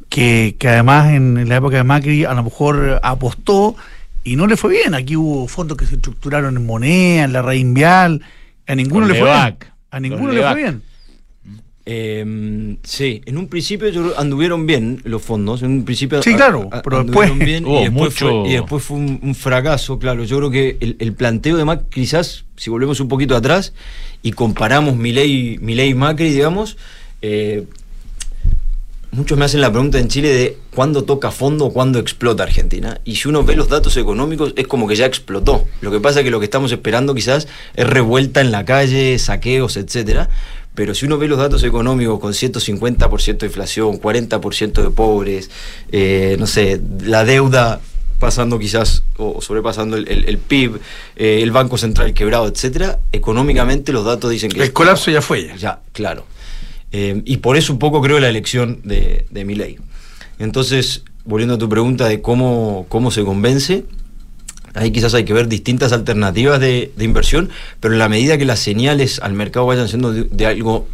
[0.09, 3.75] Que, que además en, la época de Macri a lo mejor apostó
[4.23, 4.93] y no le fue bien.
[4.93, 8.21] Aquí hubo fondos que se estructuraron en moneda, en la raíz vial.
[8.67, 9.59] A ninguno Con le fue Levac.
[9.59, 9.71] bien.
[9.91, 10.81] A ninguno Con le fue bien.
[11.87, 16.33] Eh, sí, en un principio yo creo anduvieron bien los fondos, en un principio Sí,
[16.33, 19.35] claro, a- pero anduvieron después- bien y después, mucho- fue, y después fue un, un
[19.35, 20.23] fracaso, claro.
[20.23, 23.73] Yo creo que el, el planteo de Macri, quizás, si volvemos un poquito atrás
[24.23, 26.75] y comparamos Milei Milei y Macri, digamos,
[27.21, 27.65] eh,
[29.15, 32.99] muchos me hacen la pregunta en Chile de cuándo toca fondo o cuándo explota Argentina.
[33.05, 35.65] Y si uno ve los datos económicos, es como que ya explotó.
[35.81, 39.17] Lo que pasa es que lo que estamos esperando quizás es revuelta en la calle,
[39.19, 40.29] saqueos, etcétera.
[40.75, 45.49] Pero si uno ve los datos económicos con 150% de inflación, 40% de pobres,
[45.91, 47.79] eh, no sé, la deuda
[48.19, 50.79] pasando quizás o sobrepasando el, el- el PIB,
[51.15, 55.47] eh, el Banco Central quebrado, etcétera, económicamente los datos dicen que El colapso ya fue
[55.47, 55.55] ya.
[55.55, 56.25] ya, claro.
[56.91, 59.77] Eh, y por eso un poco creo la elección de, de Milei.
[60.39, 63.85] Entonces, volviendo a tu pregunta de cómo, cómo se convence,
[64.75, 68.59] ahí quizás hay que ver distintas alternativas de, inversión, pero en la medida que las
[68.59, 70.87] señales al mercado vayan siendo de, de algo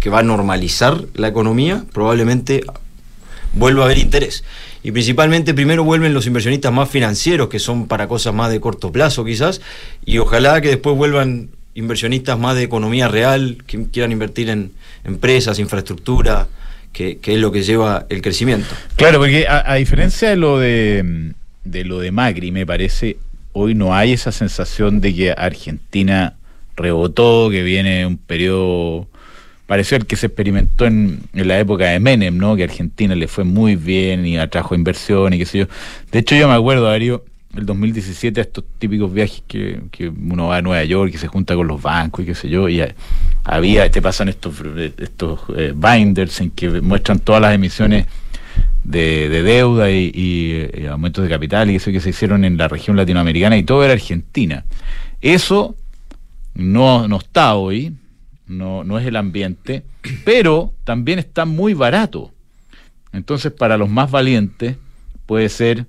[0.00, 2.64] que va a normalizar la economía, probablemente
[3.54, 4.44] vuelva a haber interés.
[4.82, 8.90] Y principalmente primero vuelven los inversionistas más financieros, que son para cosas más de corto
[8.90, 9.60] plazo quizás,
[10.04, 14.72] y ojalá que después vuelvan inversionistas más de economía real, que quieran invertir en
[15.04, 16.48] empresas, infraestructura,
[16.92, 18.74] que, es lo que lleva el crecimiento.
[18.96, 21.32] Claro, porque a, diferencia de lo de,
[21.64, 23.16] de lo de Macri, me parece,
[23.52, 26.34] hoy no hay esa sensación de que Argentina
[26.76, 29.08] rebotó, que viene un periodo
[29.66, 32.56] pareció el que se experimentó en, en la época de Menem, ¿no?
[32.56, 35.66] Que Argentina le fue muy bien y atrajo inversión y qué sé yo.
[36.10, 37.24] De hecho, yo me acuerdo, Darío,
[37.56, 41.28] el 2017, a estos típicos viajes que, que uno va a Nueva York y se
[41.28, 42.82] junta con los bancos y qué sé yo, y
[43.44, 44.54] había, te pasan estos,
[44.98, 48.06] estos eh, binders en que muestran todas las emisiones
[48.84, 50.10] de, de deuda y,
[50.74, 53.84] y aumentos de capital y eso que se hicieron en la región latinoamericana y todo
[53.84, 54.64] era Argentina.
[55.20, 55.76] Eso
[56.54, 57.94] no, no está hoy,
[58.46, 59.84] no, no es el ambiente,
[60.24, 62.32] pero también está muy barato.
[63.12, 64.76] Entonces, para los más valientes,
[65.26, 65.86] puede ser,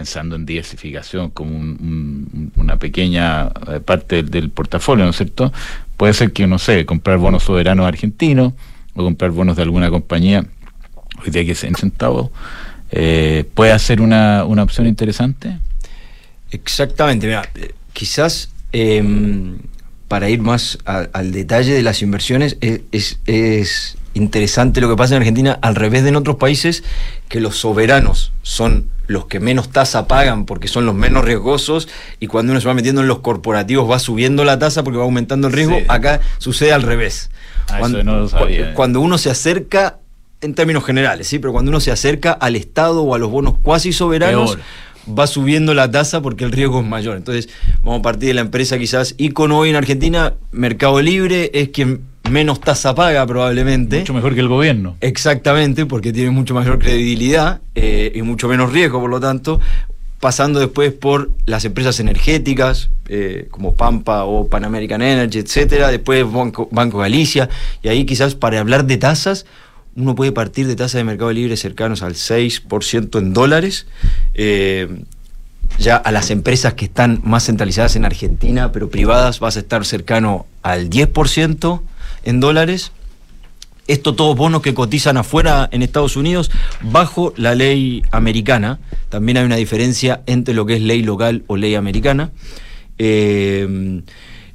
[0.00, 5.50] pensando en diversificación como un- un- una pequeña eh, parte del, portafolio, ¿no es cierto?
[5.96, 8.52] Puede ser que, no sé, comprar bonos soberanos argentinos
[8.94, 10.44] o comprar bonos de alguna compañía,
[11.24, 12.28] hoy día que es en centavos,
[12.90, 15.56] eh, puede ser una, una opción interesante.
[16.50, 19.56] Exactamente, mira, eh, quizás em,
[20.08, 25.14] para ir más al detalle de las inversiones, es, es- es interesante lo que pasa
[25.16, 26.84] en Argentina, al revés de en otros países,
[27.30, 31.88] que los soberanos son los que menos tasa pagan porque son los menos riesgosos
[32.20, 35.04] y cuando uno se va metiendo en los corporativos va subiendo la tasa porque va
[35.04, 35.84] aumentando el riesgo, Sí.
[35.88, 37.30] acá sucede al revés.
[37.68, 38.68] Ah, cuando, eso no lo sabía.
[38.70, 39.98] cu- cuando uno se acerca,
[40.40, 41.38] en términos generales, ¿sí?
[41.38, 45.18] pero cuando uno se acerca al Estado o a los bonos cuasi soberanos, Peor.
[45.18, 47.16] va subiendo la tasa porque el riesgo es mayor.
[47.16, 47.48] Entonces,
[47.82, 52.02] vamos a partir de la empresa quizás ícono hoy en Argentina, Mercado Libre es quien
[52.30, 54.00] menos tasa paga probablemente.
[54.00, 54.96] Mucho mejor que el gobierno.
[55.00, 59.60] Exactamente, porque tiene mucho mayor credibilidad eh, y mucho menos riesgo, por lo tanto,
[60.20, 66.30] pasando después por las empresas energéticas, eh, como Pampa o Pan American Energy, etcétera, después
[66.30, 67.48] Banco, Banco Galicia,
[67.82, 69.46] y ahí quizás para hablar de tasas,
[69.94, 73.86] uno puede partir de tasas de mercado libre cercanos al 6% en dólares.
[74.34, 74.88] eh,
[75.78, 79.84] ya a las empresas que están más centralizadas en Argentina, pero privadas, vas a estar
[79.84, 81.80] cercano al 10%
[82.24, 82.92] en dólares.
[83.86, 86.50] Esto todos bonos que cotizan afuera en Estados Unidos
[86.82, 88.80] bajo la ley americana.
[89.08, 92.30] También hay una diferencia entre lo que es ley local o ley americana.
[92.98, 94.02] Eh,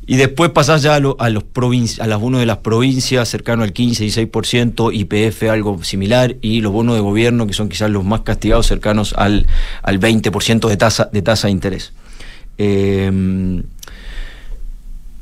[0.07, 1.43] y después pasás ya a, lo- a los
[1.99, 6.61] a los bonos de las provincias, cercano al 15 y 6%, IPF algo similar, y
[6.61, 9.47] los bonos de gobierno, que son quizás los más castigados, cercanos al,
[9.83, 11.93] al 20% de tasa, de tasa de interés.
[12.57, 13.09] Eh,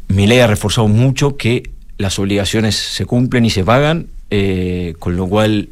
[0.07, 5.15] mi ley ha reforzado mucho que las obligaciones se cumplen y se pagan, eh, con
[5.15, 5.69] lo cual,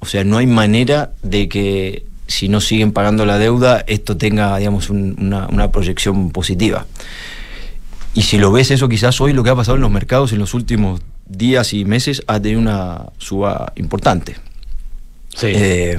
[0.00, 4.56] o sea, no hay manera de que si no siguen pagando la deuda, esto tenga,
[4.56, 6.86] digamos, un- una, una proyección positiva.
[8.14, 10.38] Y si lo ves eso, quizás hoy lo que ha pasado en los mercados en
[10.38, 14.36] los últimos días y meses ha tenido una suba importante.
[15.34, 15.48] Sí.
[15.50, 15.98] Eh,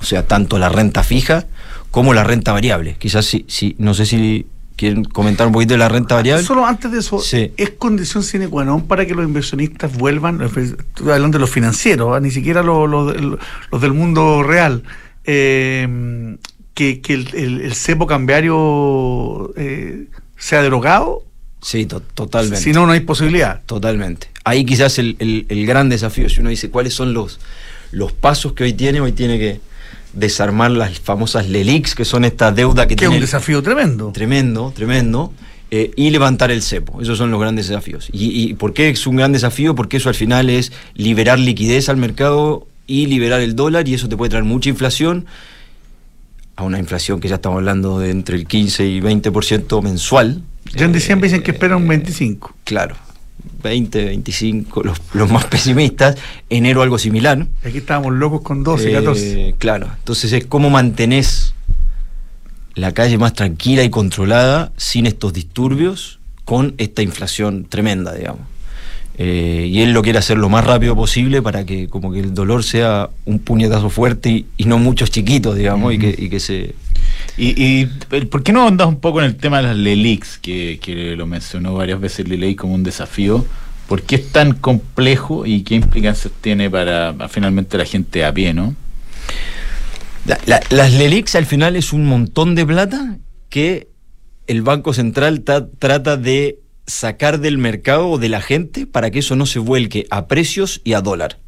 [0.00, 1.46] o sea, tanto la renta fija
[1.90, 2.96] como la renta variable.
[2.98, 6.44] Quizás si, si no sé si quieren comentar un poquito de la renta variable.
[6.44, 7.52] Solo antes de eso, Sí.
[7.56, 10.40] ¿es condición sine qua non para que los inversionistas vuelvan?
[10.40, 10.76] Estoy
[11.12, 12.20] hablando de los financieros, ¿ah?
[12.20, 13.38] ni siquiera los, los del-
[13.72, 14.82] los del mundo real.
[15.24, 16.36] eh,
[16.74, 20.06] que, que el, el- el cepo cambiario eh,
[20.38, 21.24] sea derogado,
[21.62, 22.60] Sí, to- totalmente.
[22.60, 23.60] si no, no hay posibilidad.
[23.66, 24.28] Totalmente.
[24.44, 27.38] Ahí quizás el, el- el gran desafío, si uno dice cuáles son los,
[27.92, 29.60] los pasos que hoy tiene, hoy tiene que
[30.12, 34.10] desarmar las famosas LELIX, que son esta deuda que Que es tiene un desafío tremendo.
[34.12, 35.32] Tremendo, tremendo.
[35.70, 37.00] eh, y levantar el cepo.
[37.00, 38.08] Esos son los grandes desafíos.
[38.12, 39.74] Y, y por qué es un gran desafío?
[39.76, 44.08] Porque eso al final es liberar liquidez al mercado y liberar el dólar y eso
[44.08, 45.26] te puede traer mucha inflación.
[46.56, 50.42] A una inflación que ya estamos hablando de entre el 15 y 20% mensual.
[50.74, 52.54] Ya en diciembre dicen que Eh, esperan un 25.
[52.64, 52.96] Claro.
[53.62, 56.16] 20, 25, los, los más pesimistas.
[56.48, 57.46] Enero algo similar.
[57.64, 59.54] Aquí estábamos locos con 12, Eh, 14.
[59.58, 61.54] Claro, entonces es cómo mantenés
[62.74, 68.42] la calle más tranquila y controlada sin estos disturbios con esta inflación tremenda, digamos.
[69.18, 72.32] Eh, y él lo quiere hacer lo más rápido posible para que como que el
[72.32, 76.40] dolor sea un puñetazo fuerte y, y no muchos chiquitos, digamos, y, que, y que
[76.40, 76.74] se...
[77.36, 77.86] Y,
[78.30, 81.26] ¿por qué no andas un poco en el tema de las LELIX, que, que lo
[81.26, 83.44] mencionó varias veces Liley como un desafío?
[83.88, 88.32] ¿Por qué es tan complejo y qué implicancias tiene para, para finalmente la gente a
[88.32, 88.74] pie, no?
[90.26, 93.16] La- la- las LELIX al final es un montón de plata
[93.48, 93.88] que
[94.46, 96.58] el Banco Central ta- trata de
[96.90, 100.80] sacar del mercado o de la gente para que eso no se vuelque a precios
[100.84, 101.38] y a dólar.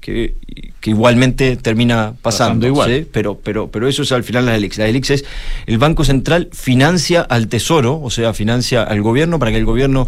[0.00, 0.34] Que,
[0.80, 2.90] que igualmente termina pasando, Pasando igual.
[2.90, 3.08] ¿sí?
[3.10, 4.78] pero, pero, pero eso es al final las ELIX.
[4.78, 5.24] Las ELIX es
[5.66, 10.06] el Banco Central financia al Tesoro, o sea, financia al gobierno para que el gobierno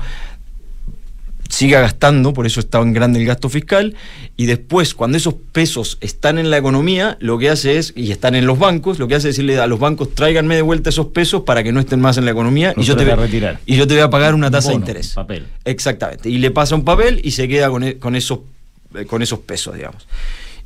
[1.48, 3.94] siga gastando, por eso es tan grande el gasto fiscal,
[4.36, 8.34] y después, cuando esos pesos están en la economía, lo que hace es, y están
[8.34, 11.06] en los bancos, lo que hace es decirle a los bancos, tráiganme de vuelta esos
[11.06, 13.60] pesos para que no estén más en la economía, y yo, te voy, de retirar.
[13.66, 15.14] y yo te voy a pagar una Un tasa de interés.
[15.14, 15.46] papel.
[15.64, 18.40] Exactamente, y le pasa un papel y se queda con, e- con, esos,
[18.94, 20.06] eh, con esos pesos, digamos.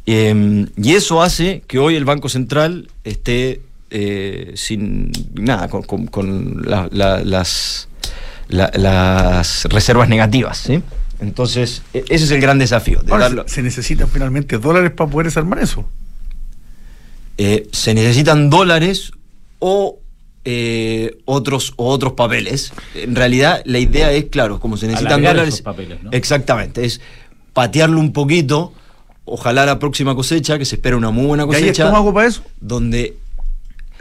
[0.07, 3.61] Eh, y eso hace que hoy el Banco Central esté
[3.93, 7.89] eh, sin nada, con, con- con la- la- las,
[8.51, 10.59] la- las reservas negativas.
[10.59, 10.83] ¿sí?
[11.21, 13.03] Entonces, e- ese es el gran desafío.
[13.03, 15.89] de Ahora, darlo- se, necesitan finalmente dólares para poder desarmar eso.
[17.39, 19.13] eh, se necesitan dólares
[19.61, 19.99] o
[20.45, 22.73] eh, otros o otros papeles.
[22.95, 25.55] En realidad, la idea es, claro, como se necesitan Alargar dólares.
[25.55, 26.11] esos papeles, ¿no?
[26.13, 27.01] Exactamente, es
[27.53, 28.73] patearlo un poquito.
[29.25, 32.27] Ojalá la próxima cosecha, que se espera una muy buena ¿Y hay cosecha, estómago para
[32.29, 32.43] eso?
[32.61, 33.17] donde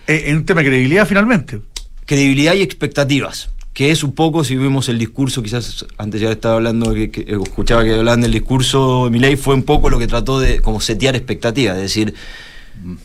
[0.08, 1.62] Eh, en un tema de credibilidad finalmente.
[2.06, 6.56] credibilidad y expectativas, que es un poco, si vemos el discurso, quizás antes ya estaba
[6.56, 10.06] hablando, que, que escuchaba que hablaban del discurso de Milei, fue un poco lo que
[10.06, 12.13] trató de como setear expectativas, es decir,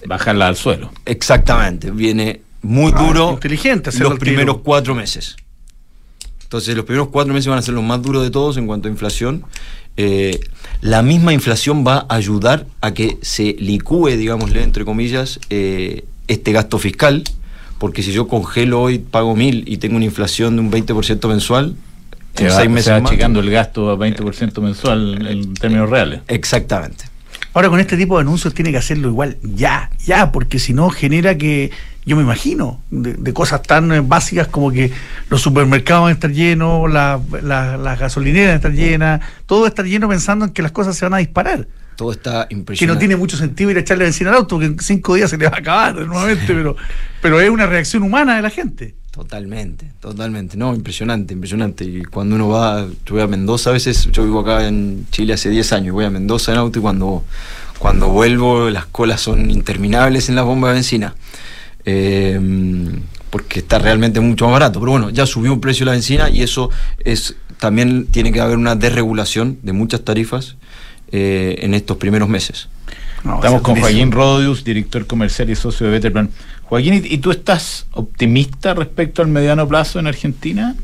[0.05, 0.91] Bajarla al suelo.
[1.07, 4.19] exactamente, viene muy Ah, duro inteligente los tiro.
[4.19, 5.37] primeros cuatro meses.
[6.43, 8.89] Entonces los primeros cuatro meses van a ser los más duros de todos en cuanto
[8.89, 9.45] a inflación.
[9.97, 10.41] Eh,
[10.81, 16.51] la misma inflación va a ayudar a que se licúe, digámosle, entre comillas, eh, este
[16.51, 17.23] gasto fiscal,
[17.85, 21.77] porque si yo congelo hoy, pago mil y tengo una inflación de un 20% mensual,
[22.35, 25.53] Se en va, seis meses se va más- achicando el gasto a 20% mensual en
[25.53, 26.21] términos reales.
[26.27, 27.05] Exactamente.
[27.53, 30.89] Ahora con este tipo de anuncios tiene que hacerlo igual ya, ya, porque si no
[30.89, 31.73] genera que,
[32.07, 34.91] yo me imagino, de, de cosas tan eh, básicas como que
[35.29, 39.61] los supermercados van a estar llenos, la- la- las gasolineras van a estar llenas, todo
[39.61, 41.67] va a estar lleno pensando en que las cosas se van a disparar.
[41.97, 42.95] Todo está Que impresionante.
[42.95, 45.39] no tiene mucho sentido ir a echarle benzina al auto, porque en cinco días se
[45.39, 46.77] le va a acabar nuevamente, pero,
[47.23, 48.95] pero es una reacción humana de la gente.
[49.11, 50.57] Totalmente, totalmente.
[50.57, 51.85] No, impresionante, impresionante.
[51.85, 55.35] Y cuando uno va, yo voy a Mendoza a veces, yo vivo acá en Chile
[55.35, 57.25] hace 10 años, voy a Mendoza en auto y cuando,
[57.79, 61.15] cuando vuelvo las colas son interminables en las bombas de benzina.
[61.85, 62.41] Eh,
[63.31, 64.79] porque está realmente mucho más barato.
[64.79, 66.71] Pero bueno, ya subió un precio la benzina y eso
[67.05, 70.57] es también tiene que haber una desregulación de muchas tarifas
[71.17, 72.69] eh, en estos primeros meses.
[73.23, 73.77] No, Estamos es con.
[73.81, 76.29] Joaquín Rodius, director comercial y socio de Betterplan.
[76.65, 80.75] Joaquín, ¿y tú estás optimista respecto al mediano plazo en Argentina?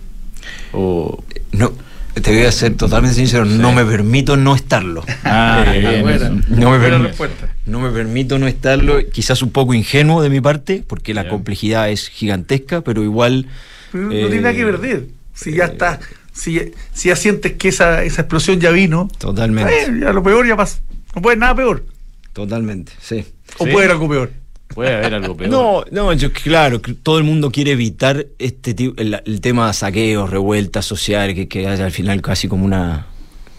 [0.73, 1.73] ¿O No,
[2.14, 5.05] te voy a ser totalmente sincero, no me permito no estarlo.
[5.25, 6.45] Ah, Eh, bien.
[6.49, 7.09] No me permito.
[7.09, 7.49] respuesta.
[7.66, 11.90] No me permito no estarlo, quizás un poco ingenuo de mi parte, porque la complejidad
[11.90, 13.47] es gigantesca, pero igual.
[13.90, 15.07] Pero no eh, tiene nada que perder.
[15.35, 15.99] Si ya está,
[16.40, 19.72] si, si ya sientes que esa, esa explosión ya vino, Totalmente.
[19.72, 20.79] bien, ya lo peor ya pasó.
[21.14, 21.85] No puede haber nada peor.
[22.33, 23.24] Totalmente, sí.
[23.59, 23.70] O Sí.
[23.72, 24.31] puede haber algo peor.
[24.68, 25.50] Puede haber algo peor.
[25.50, 29.72] No, no, yo claro, todo el mundo quiere evitar este tipo, el, el tema de
[29.74, 33.07] saqueos, revueltas sociales, que, que haya al final casi como una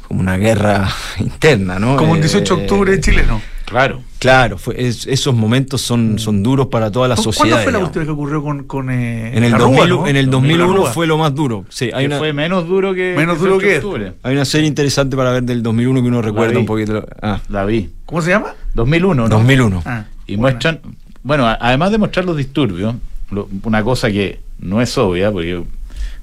[0.08, 0.89] como una guerra
[1.20, 1.96] interna, ¿no?
[1.98, 3.41] Como el Eh, 18 de octubre en Chile, no.
[3.72, 4.02] Claro.
[4.20, 7.64] Claro, fue- es- esos momentos son, son duros para toda la ¿Cuándo sociedad.
[7.64, 10.08] fue la última que ocurrió con, con eh, En el, la 2000 Rúa, ¿no?
[10.08, 11.66] en el 2001 2001 fue lo más duro.
[11.70, 13.16] Sí, hay una, fue menos duro que.
[13.18, 14.14] Menos duro 18 de que octubre.
[14.24, 17.04] hay una serie interesante para ver del 2001 que uno recuerda un poquito.
[17.22, 17.90] Ah, La vi.
[18.06, 18.54] ¿Cómo se llama?
[18.74, 19.30] 2001, ¿no?
[19.30, 19.82] 2001.
[19.86, 20.42] Ah, Y buena.
[20.54, 20.80] muestran,
[21.24, 22.94] bueno, además de mostrar los disturbios,
[23.32, 25.64] lo- una cosa que no es obvia, porque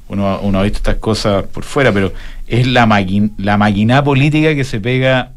[0.09, 2.13] uno, uno ha visto estas cosas por fuera, pero
[2.47, 5.33] es la, maquin, la maquina política que se pega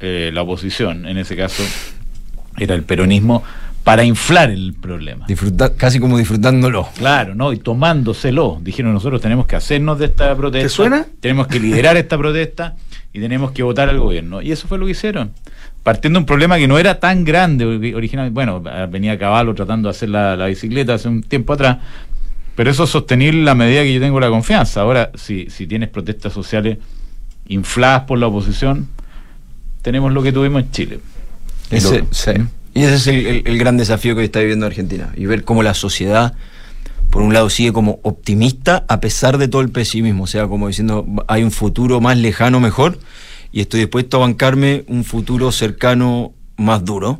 [0.00, 1.62] eh, la oposición, en ese caso
[2.58, 3.42] era el peronismo,
[3.84, 5.26] para inflar el problema.
[5.26, 6.86] Disfruta- casi como disfrutándolo.
[6.98, 7.52] Claro, ¿no?
[7.52, 8.58] Y tomándoselo.
[8.62, 10.66] Dijeron, nosotros tenemos que hacernos de esta protesta.
[10.66, 11.06] ¿Te suena?
[11.20, 12.76] Tenemos que liderar esta protesta
[13.12, 14.42] y tenemos que votar al gobierno.
[14.42, 15.32] Y eso fue lo que hicieron.
[15.82, 18.34] Partiendo de un problema que no era tan grande ori- originalmente.
[18.34, 21.78] Bueno, venía Caballo tratando de hacer la, la bicicleta hace un tiempo atrás.
[22.54, 24.82] Pero eso es sostenible en la medida que yo tengo la confianza.
[24.82, 26.76] Ahora, si, si tienes protestas sociales
[27.48, 28.88] infladas por la oposición,
[29.82, 31.00] tenemos lo que tuvimos en Chile.
[31.70, 32.30] Ese, Lo- sí.
[32.32, 32.48] ¿Mm?
[32.74, 35.12] Y ese es el, el- el gran desafío que está viviendo Argentina.
[35.16, 36.34] Y ver cómo la sociedad,
[37.10, 40.24] por un lado, sigue como optimista a pesar de todo el pesimismo.
[40.24, 42.98] O sea, como diciendo, hay un futuro más lejano mejor
[43.52, 47.18] y estoy dispuesto a bancarme un futuro cercano más duro.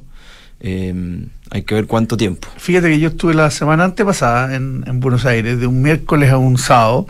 [0.60, 2.46] Eh, hay que ver cuánto tiempo.
[2.58, 6.38] Fíjate que yo estuve la semana antepasada en, en Buenos Aires, de un miércoles a
[6.38, 7.06] un sábado,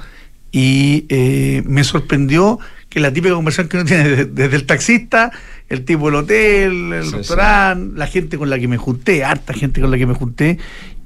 [0.52, 2.58] y eh, me sorprendió
[2.90, 5.32] que la típica conversación que uno tiene desde, desde el taxista,
[5.70, 9.54] el tipo del hotel, el Sí, restaurante, la gente con la que me junté, harta
[9.54, 10.58] gente con la que me junté,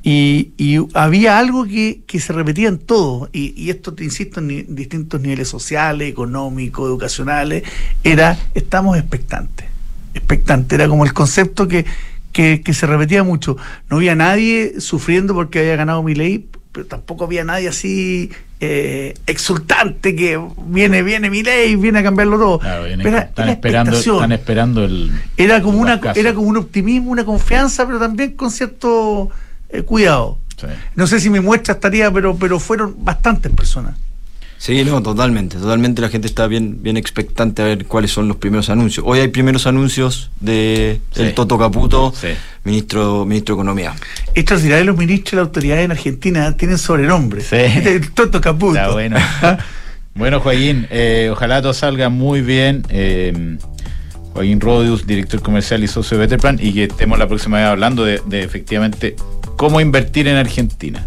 [0.02, 4.40] y, y había algo que, que se repetía en todo, y, y esto te insisto
[4.40, 7.62] en distintos niveles sociales, económicos, educacionales,
[8.02, 9.68] era estamos expectantes
[10.14, 10.76] expectante.
[10.76, 11.84] Era como el concepto que,
[12.32, 13.56] que, que se repetía mucho.
[13.90, 18.30] No había nadie sufriendo porque había ganado mi ley, pero tampoco había nadie así
[18.66, 22.58] eh, exultante que viene, viene mi ley, viene a cambiarlo todo.
[22.60, 25.10] Claro, era- están, era esperando, están esperando el.
[25.36, 29.30] Era como, una, era como un optimismo, una confianza, pero también con cierto
[29.68, 30.38] eh, cuidado.
[30.58, 30.66] Sí.
[30.94, 33.96] No sé si mi muestra estaría, pero, pero fueron bastantes personas.
[34.64, 38.38] Sí, no, totalmente, totalmente la gente está bien, bien expectante a ver cuáles son los
[38.38, 39.04] primeros anuncios.
[39.06, 41.20] Hoy hay primeros anuncios de Sí.
[41.20, 42.28] el Toto Caputo, Sí.
[42.64, 43.94] ministro, ministro de Economía.
[44.34, 47.42] Extraordinario los ministros y las autoridades en Argentina tienen sobrenombre.
[47.42, 47.56] Sí.
[47.84, 48.76] El Toto Caputo.
[48.78, 49.18] Está bueno.
[50.14, 52.86] bueno, Joaquín, eh, ojalá todo salga muy bien.
[52.88, 53.58] eh,
[54.32, 58.02] Joaquín Rodius, director comercial y socio de Betterplan, y que estemos la próxima vez hablando
[58.06, 59.14] de, de efectivamente
[59.58, 61.06] cómo invertir en Argentina.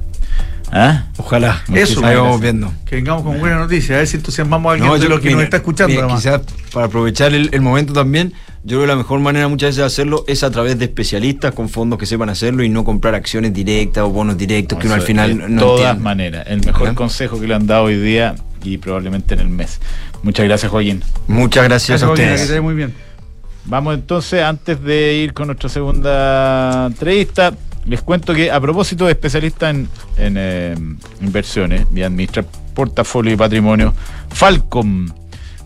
[0.71, 1.05] ¿Ah?
[1.17, 1.61] Ojalá.
[1.73, 2.41] Eso, ahí vamos gracias.
[2.41, 2.73] viendo.
[2.85, 5.27] Que vengamos con buena noticia, a ver si entusiasmamos a alguien No, de los que
[5.27, 6.07] mira, nos está escuchando.
[6.07, 6.41] quizás
[6.73, 9.83] para aprovechar el, el momento también, yo creo que la mejor manera muchas veces de
[9.85, 13.53] hacerlo es a través de especialistas con fondos que sepan hacerlo y no comprar acciones
[13.53, 16.03] directas o bonos directos que uno al final de no- no todas entiende.
[16.03, 19.79] maneras, el mejor consejo que le han dado hoy día y probablemente en el mes.
[20.21, 21.01] Muchas gracias, Joaquín.
[21.27, 22.41] Muchas gracias, Gracias, a Joaquín, ustedes.
[22.41, 22.93] que vaya muy bien.
[23.65, 27.53] Vamos entonces, antes de ir con nuestra segunda entrevista,
[27.87, 30.75] les cuento que a propósito de especialistas en, en, eh,
[31.21, 33.93] inversiones y administrar portafolio y patrimonio
[34.29, 35.07] Falcom.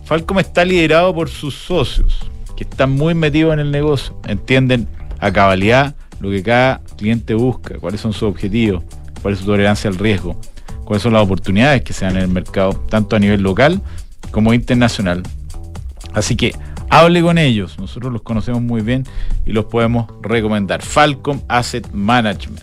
[0.04, 2.18] Falcom está liderado por sus socios,
[2.56, 7.78] que están muy metidos en el negocio, entienden a cabalidad lo que cada cliente busca,
[7.78, 8.84] cuáles son sus objetivos,
[9.20, 10.40] cuál es su tolerancia al riesgo,
[10.84, 13.80] cuáles son las oportunidades que se dan en el mercado, tanto a nivel local
[14.30, 15.22] como internacional.
[16.12, 16.54] Así que
[16.92, 19.04] hable con ellos, nosotros los conocemos muy bien
[19.46, 20.82] y los podemos recomendar.
[20.82, 22.60] Falcom Asset Management.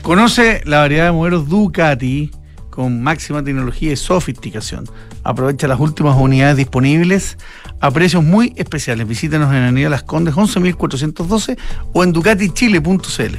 [0.00, 2.30] Conoce la variedad de modelos Ducati
[2.70, 4.86] con máxima tecnología y sofisticación.
[5.24, 7.36] Aprovecha las últimas unidades disponibles
[7.80, 9.06] a precios muy especiales.
[9.06, 11.58] Visítanos en Avenida Las Condes 11.412
[11.92, 13.36] o en ducatichile.cl.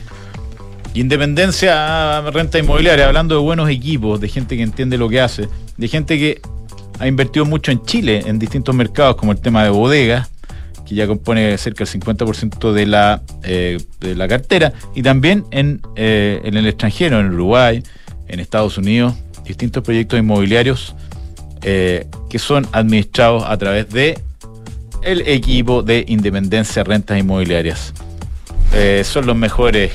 [0.93, 5.87] Independencia renta inmobiliaria, hablando de buenos equipos, de gente que entiende lo que hace, de
[5.87, 6.41] gente que
[6.99, 10.29] ha invertido mucho en Chile, en distintos mercados, como el tema de bodegas,
[10.85, 15.81] que ya compone cerca del 50% de la, eh, de la cartera, y también en,
[15.95, 17.83] eh, en el extranjero, en Uruguay,
[18.27, 19.15] en Estados Unidos,
[19.45, 20.95] distintos proyectos inmobiliarios
[21.61, 24.19] eh, que son administrados a través de
[25.01, 27.93] el equipo de Independencia Rentas Inmobiliarias.
[29.03, 29.91] Son los mejores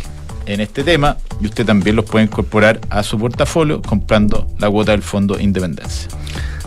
[0.48, 4.92] en este tema y usted también los puede incorporar a su portafolio comprando la cuota
[4.92, 6.08] del Fondo Independencia.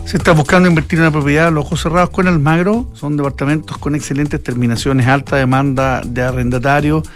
[0.04, 3.94] Si está buscando invertir en una propiedad los ojos cerrados con Almagro, son departamentos con
[3.94, 7.08] excelentes terminaciones, alta demanda de arrendatarios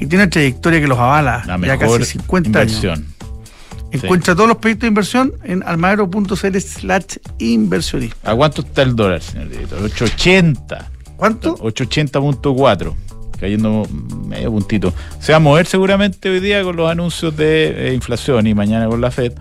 [0.00, 3.00] y tiene una trayectoria que los avala La ya casi 50 años.
[3.90, 8.30] Encuentra todos los proyectos de inversión en almagro.cl slash inversionista.
[8.30, 9.82] ¿A cuánto está el dólar, señor director?
[9.82, 10.90] 880.
[11.16, 11.56] ¿Cuánto?
[11.56, 12.94] 880.4,
[13.40, 13.86] cayendo
[14.26, 14.92] medio puntito.
[15.20, 18.86] Se va a mover seguramente hoy día con los anuncios de eh, inflación y mañana
[18.86, 19.32] con la Fed.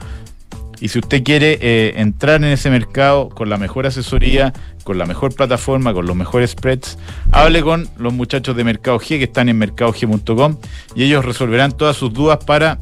[0.80, 4.54] Y si usted quiere eh, entrar en ese mercado con la mejor asesoría,
[4.84, 6.98] con la mejor plataforma, con los mejores spreads,
[7.32, 10.58] hable con los muchachos de Mercado G que están en mercadog.com
[10.96, 12.80] y ellos resolverán todas sus dudas para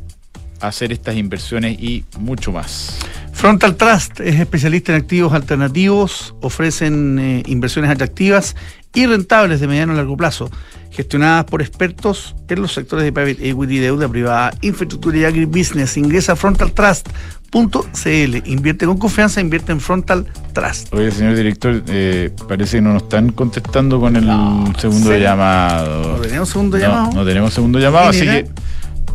[0.60, 3.00] hacer estas inversiones y mucho más.
[3.34, 8.56] Frontal Trust es especialista en activos alternativos, ofrecen eh, inversiones atractivas
[8.94, 10.50] y rentables de mediano a largo plazo,
[10.96, 15.98] gestionadas por expertos en los sectores de private equity, deuda privada, infraestructura y agribusiness.
[15.98, 18.36] Ingresa a frontaltrust.cl.
[18.46, 20.94] Invierte con confianza, invierte en Frontal Trust.
[20.94, 25.20] Oye, señor director, eh, parece que no nos están contestando con el No, segundo ¿sí?
[25.20, 26.18] llamado.
[26.18, 27.12] ¿No tenemos segundo No, llamado?
[27.14, 28.48] No tenemos segundo llamado, así que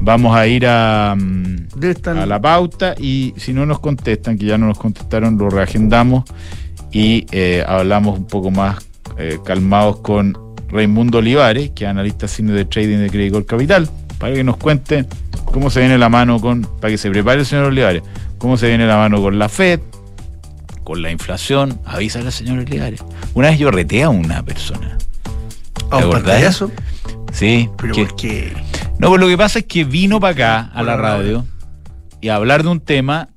[0.01, 4.59] vamos a ir a, mm, a la pauta y si no nos contestan, que ya
[4.59, 6.25] no nos contestaron, lo reagendamos
[6.93, 8.79] y eh, hablamos un poco más
[9.19, 10.37] eh, calmados con
[10.71, 15.05] Raimundo Olivares, que es analista cine de trading de Credit Capital, para que nos cuente
[15.47, 18.03] cómo se viene la mano con, para que se prepare el señor Olivares,
[18.39, 19.81] cómo se viene la mano con la FED,
[20.85, 23.03] con la inflación, avisa al señor Olivares.
[23.35, 24.97] Una vez yo reté a una persona.
[25.91, 26.71] a un pantallazo.
[27.33, 28.53] Sí, Pero que- ¿por qué?
[28.99, 31.45] no, pues lo que pasa es que vino para acá, a la la radio,
[32.21, 33.29] y a hablar de un tema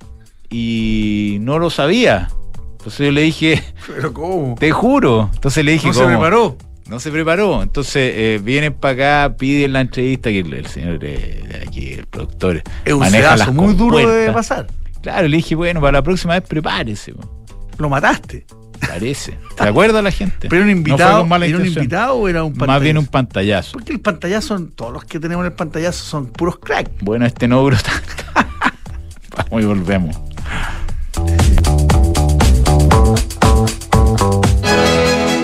[0.49, 2.29] y no lo sabía.
[2.77, 4.55] Entonces yo le dije, ¿Pero cómo?
[4.59, 5.29] te juro.
[5.34, 6.11] Entonces le dije, ¿No se ¿cómo?
[6.11, 6.57] preparó?
[6.88, 7.63] No se preparó.
[7.63, 12.05] Entonces eh, vienen para acá, piden la entrevista, que el, el señor eh, aquí, el
[12.07, 14.67] productor, Es un maneja las muy duro de pasar.
[15.01, 17.13] Claro, le dije, bueno, para la próxima vez prepárese.
[17.13, 17.45] po.
[17.77, 18.45] Lo mataste.
[18.88, 19.38] Parece.
[19.57, 20.49] ¿Se acuerda la gente?
[20.49, 22.71] ¿Pero un No invitado, mala ¿era un invitado o era un pantallazo?
[22.73, 23.71] Más bien un pantallazo.
[23.73, 26.89] Porque el pantallazo, todos los que tenemos en el pantallazo son puros crack.
[27.01, 28.23] Bueno, este no duró tanto.
[29.38, 30.15] Vamos y volvemos.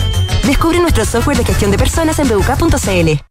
[0.45, 3.30] Descubre nuestro software de gestión de personas en buk.cl.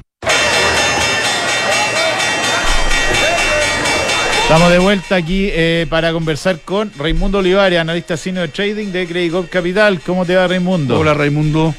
[4.51, 9.07] Estamos de vuelta aquí eh, para conversar con Raimundo Olivares, analista senior de trading de
[9.07, 10.01] Credit Corp Capital.
[10.05, 10.99] ¿Cómo te va, Raimundo?
[10.99, 11.73] Hola, Raimundo.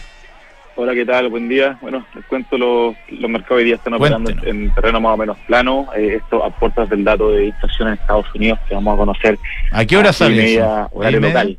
[0.77, 1.29] Hola, ¿qué tal?
[1.29, 1.77] Buen día.
[1.83, 4.57] Bueno, les cuento, los, los mercados hoy día están operando Cuéntenos.
[4.57, 5.89] en terreno más o menos plano.
[5.95, 9.39] Eh, esto a puertas del dato de inflación en Estados Unidos que vamos a conocer.
[9.71, 10.89] ¿A qué hora a sale media, eso?
[10.93, 11.59] Horario local.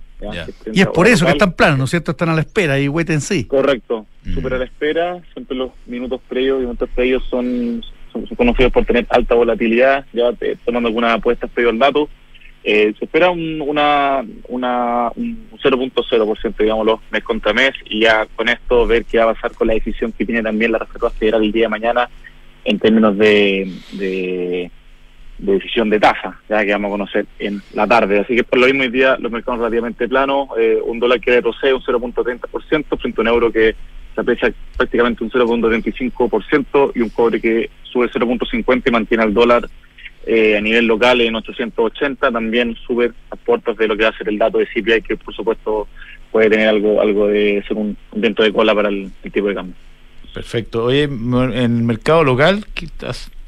[0.74, 2.10] Y es por eso que están planos, ¿no es cierto?
[2.10, 3.46] Están a la espera y wait and see.
[3.46, 4.34] Correcto, Mm.
[4.34, 5.20] súper a la espera.
[5.34, 7.84] Siempre los minutos previos y minutos previos son,
[8.14, 12.08] son, son conocidos por tener alta volatilidad, ya eh, tomando algunas apuestas previo al dato.
[12.64, 18.48] Eh, se espera un, una, una, un 0.0%, digámoslo, mes contra mes, y ya con
[18.48, 21.44] esto ver qué va a pasar con la decisión que tiene también la Reserva Federal
[21.44, 22.10] el día de mañana
[22.64, 24.72] en términos de, de,
[25.38, 28.20] de decisión de tasa, ya que vamos a conocer en la tarde.
[28.20, 31.32] Así que por lo mismo hoy día los mercados relativamente planos, eh, un dólar que
[31.32, 33.76] retrocede un 0.30% frente a un euro que
[34.14, 39.70] se aprecia prácticamente un 0.25% y un cobre que sube 0.50 y mantiene al dólar
[40.26, 44.18] eh, a nivel local en 880, también sube a puertas de lo que va a
[44.18, 45.88] ser el dato de CPI, que por supuesto
[46.32, 49.48] puede tener algo algo de ser un, un viento de cola para el, el tipo
[49.48, 49.76] de cambio.
[50.34, 50.86] Perfecto.
[50.86, 52.88] Oye, en el mercado local, ¿qué,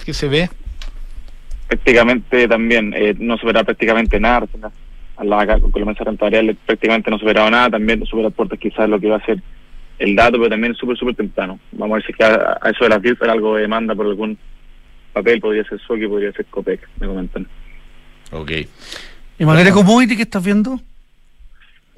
[0.05, 0.49] qué se ve?
[1.67, 4.47] prácticamente también eh, no supera prácticamente nada
[5.17, 8.99] hablaba acá con la mesa rentable prácticamente no superaba nada también supera puertas quizás lo
[8.99, 9.41] que va a ser
[9.99, 12.69] el dato pero también súper súper temprano vamos a ver si es que a, a
[12.69, 14.37] eso de las 10 hay algo de demanda por algún
[15.13, 17.47] papel podría ser Soki podría ser Copec me comentan
[18.31, 18.51] Ok.
[19.37, 20.79] ¿Y materia commodity qué estás viendo?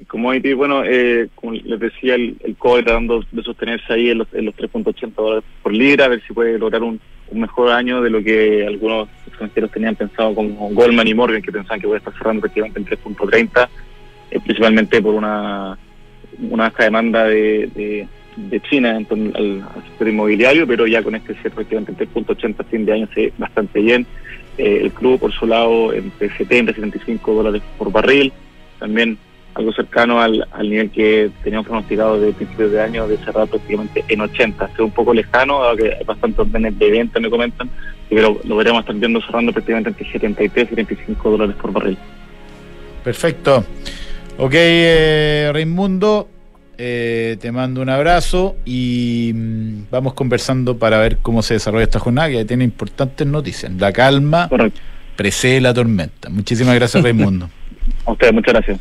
[0.06, 4.28] Commodity, bueno, eh, como les decía, el, el cobre tratando de sostenerse ahí en los,
[4.32, 8.00] en los 3.80 dólares por libra, a ver si puede lograr un, un mejor año
[8.00, 11.96] de lo que algunos extranjeros tenían pensado como Goldman y Morgan, que pensaban que voy
[11.96, 13.68] a estar cerrando prácticamente en 3.30,
[14.30, 15.76] eh, principalmente por una,
[16.50, 21.02] una baja demanda de, de, de China en torno al, al sector inmobiliario, pero ya
[21.02, 24.06] con este cierre prácticamente en 3.80 a fin de año se bastante bien.
[24.56, 28.32] Eh, el crudo, por su lado, entre 70 y 75 dólares por barril,
[28.78, 29.18] también
[29.54, 34.04] algo cercano al, al nivel que teníamos pronosticado de principios de año de cerrar prácticamente
[34.08, 34.70] en 80.
[34.72, 37.68] Es un poco lejano, dado que hay bastantes órdenes de venta, me comentan,
[38.08, 41.98] pero lo veremos estar viendo cerrando prácticamente entre 73 y 75 dólares por barril.
[43.02, 43.64] Perfecto.
[44.38, 46.28] Ok, eh, Raimundo,
[46.76, 51.98] eh, te mando un abrazo y mm, vamos conversando para ver cómo se desarrolla esta
[51.98, 53.72] jornada, que tiene importantes noticias.
[53.78, 54.80] La calma Correcto.
[55.16, 56.28] precede la tormenta.
[56.30, 57.50] Muchísimas gracias, Raimundo.
[58.06, 58.78] A ustedes, muchas gracias.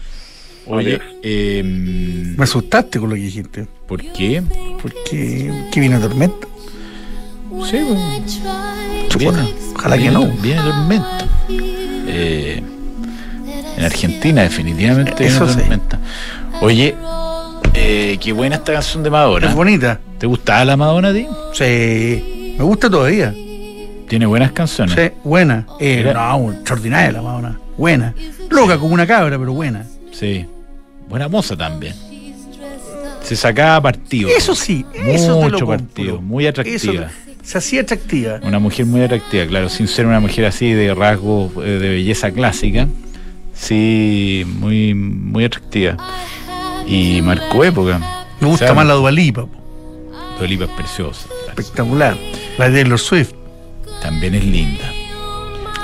[0.68, 3.66] Oye, eh, Me asustaste con lo que dijiste.
[3.88, 4.44] ¿por qué?
[4.82, 6.46] Porque que vino tormenta.
[7.72, 8.42] Sí, pues,
[9.10, 9.42] Chupola.
[9.42, 10.28] Viene- Ojalá que viene- no.
[10.42, 11.26] Viene tormenta.
[11.50, 12.62] Eh,
[13.78, 15.62] en Argentina, definitivamente Eso sí.
[16.62, 16.96] Oye,
[17.74, 19.48] eh, qué buena esta canción de Madonna.
[19.48, 20.00] Es bonita.
[20.18, 21.28] ¿Te gustaba la Madonna a ti?
[21.54, 22.56] Sí.
[22.58, 23.34] Me gusta todavía.
[24.08, 24.96] Tiene buenas canciones.
[24.96, 25.68] Sí, buena.
[25.80, 27.60] Eh, no, extraordinaria la Madonna.
[27.78, 28.14] Buena.
[28.50, 29.86] Loca como una cabra, pero buena.
[30.12, 30.46] Sí.
[31.08, 31.94] Buena moza también.
[33.22, 34.30] Se sacaba partido.
[34.30, 36.22] Eso sí, eso te lo Mucho partido.
[36.22, 36.76] Muy atractiva.
[36.76, 36.94] Eso,
[37.44, 38.40] se hacía atractiva.
[38.42, 42.32] Una mujer muy atractiva, claro, sin ser una mujer así de rasgos eh, de belleza
[42.32, 42.88] clásica.
[43.58, 45.98] Sí, muy, muy atractiva.
[46.88, 48.00] Y marcó época.
[48.40, 49.46] Me gusta más la Dualipa.
[50.38, 51.28] Dua Lipa es preciosa.
[51.50, 52.16] Espectacular.
[52.58, 53.32] La de Taylor Swift.
[54.02, 54.84] También es linda.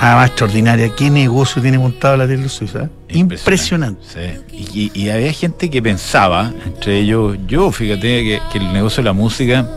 [0.00, 0.94] Además, extraordinaria.
[0.94, 2.76] ¿Qué negocio tiene montado la Taylor Swift?
[2.76, 2.88] eh?
[3.08, 4.02] Impresionante.
[4.06, 4.56] Sí.
[4.74, 9.02] Y, y- y había gente que pensaba, entre ellos yo, fíjate, que, que el negocio
[9.02, 9.68] de la música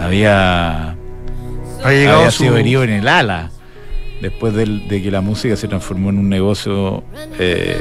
[0.00, 0.96] había,
[1.82, 3.50] había su- sido herido en el ala.
[4.20, 7.02] Después del- de que la música se transformó en un negocio,
[7.38, 7.78] eh,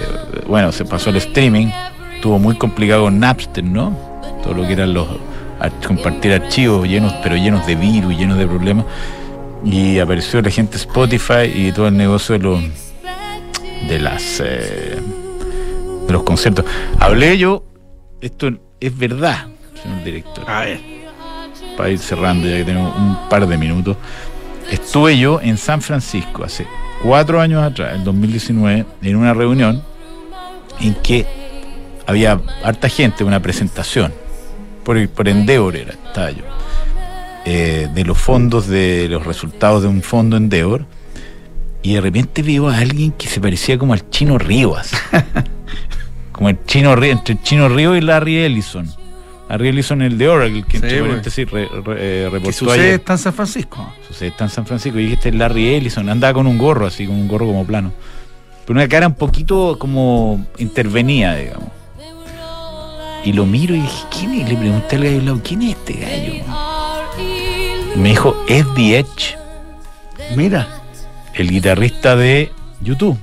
[0.48, 1.68] bueno, se pasó al streaming,
[2.16, 3.98] estuvo muy complicado con Napster, ¿no?
[4.44, 5.08] Todo lo que eran los
[5.60, 8.86] ar- compartir archivos llenos, pero llenos de virus, llenos de problemas.
[9.64, 12.62] Y apareció la gente Spotify y todo el negocio de los
[13.88, 14.98] de las eh,
[16.08, 16.66] de los conciertos.
[17.00, 17.64] Hablé yo,
[18.20, 18.50] esto
[18.82, 19.48] es verdad,
[19.82, 20.44] señor director.
[20.50, 20.80] A ver.
[21.78, 23.96] Para ir cerrando, ya que tenemos un par de minutos.
[24.74, 26.66] Estuve yo en San Francisco hace
[27.04, 29.84] cuatro años atrás, en 2019, en una reunión
[30.80, 31.28] en que
[32.08, 34.12] había harta gente, una presentación,
[34.84, 36.44] por, por Endeavor era, estaba yo,
[37.46, 40.88] eh, de los fondos, de los resultados de un fondo Endeavor,
[41.84, 44.92] y de repente veo a alguien que se parecía como al Chino Rivas.
[46.32, 48.92] como el Chino Río, entre el Chino Río y Larry Ellison.
[49.54, 52.94] Larry Ellison, el de Oracle, que entre Sí, paréntesis re- re- eh, reportó sucede ayer.
[52.96, 53.94] está en San Francisco.
[54.08, 54.98] Sucede está en San Francisco.
[55.00, 56.10] Y dije, este es Larry Ellison.
[56.10, 57.92] Andaba con un gorro así, con un gorro como plano.
[58.66, 61.70] Pero una cara un poquito como intervenía, digamos.
[63.26, 64.50] Y lo miro y dije, ¿quién es?
[64.50, 66.44] Le pregunté al gallo lado, ¿quién es este gallo?
[67.96, 69.38] Me dijo, es The Edge,
[70.36, 70.68] Mira.
[71.36, 72.52] el guitarrista de
[72.82, 73.18] YouTube.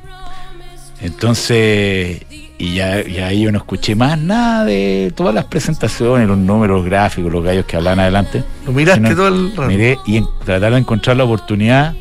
[1.03, 2.23] Entonces,
[2.61, 6.81] y ya, ya ahí yo no escuché más nada de todas las presentaciones, los números
[6.81, 8.45] los gráficos, los gallos que hablan adelante.
[8.67, 9.63] Lo miraste Sino- todo el rato.
[9.67, 11.95] Miré y en- tratar de encontrar la oportunidad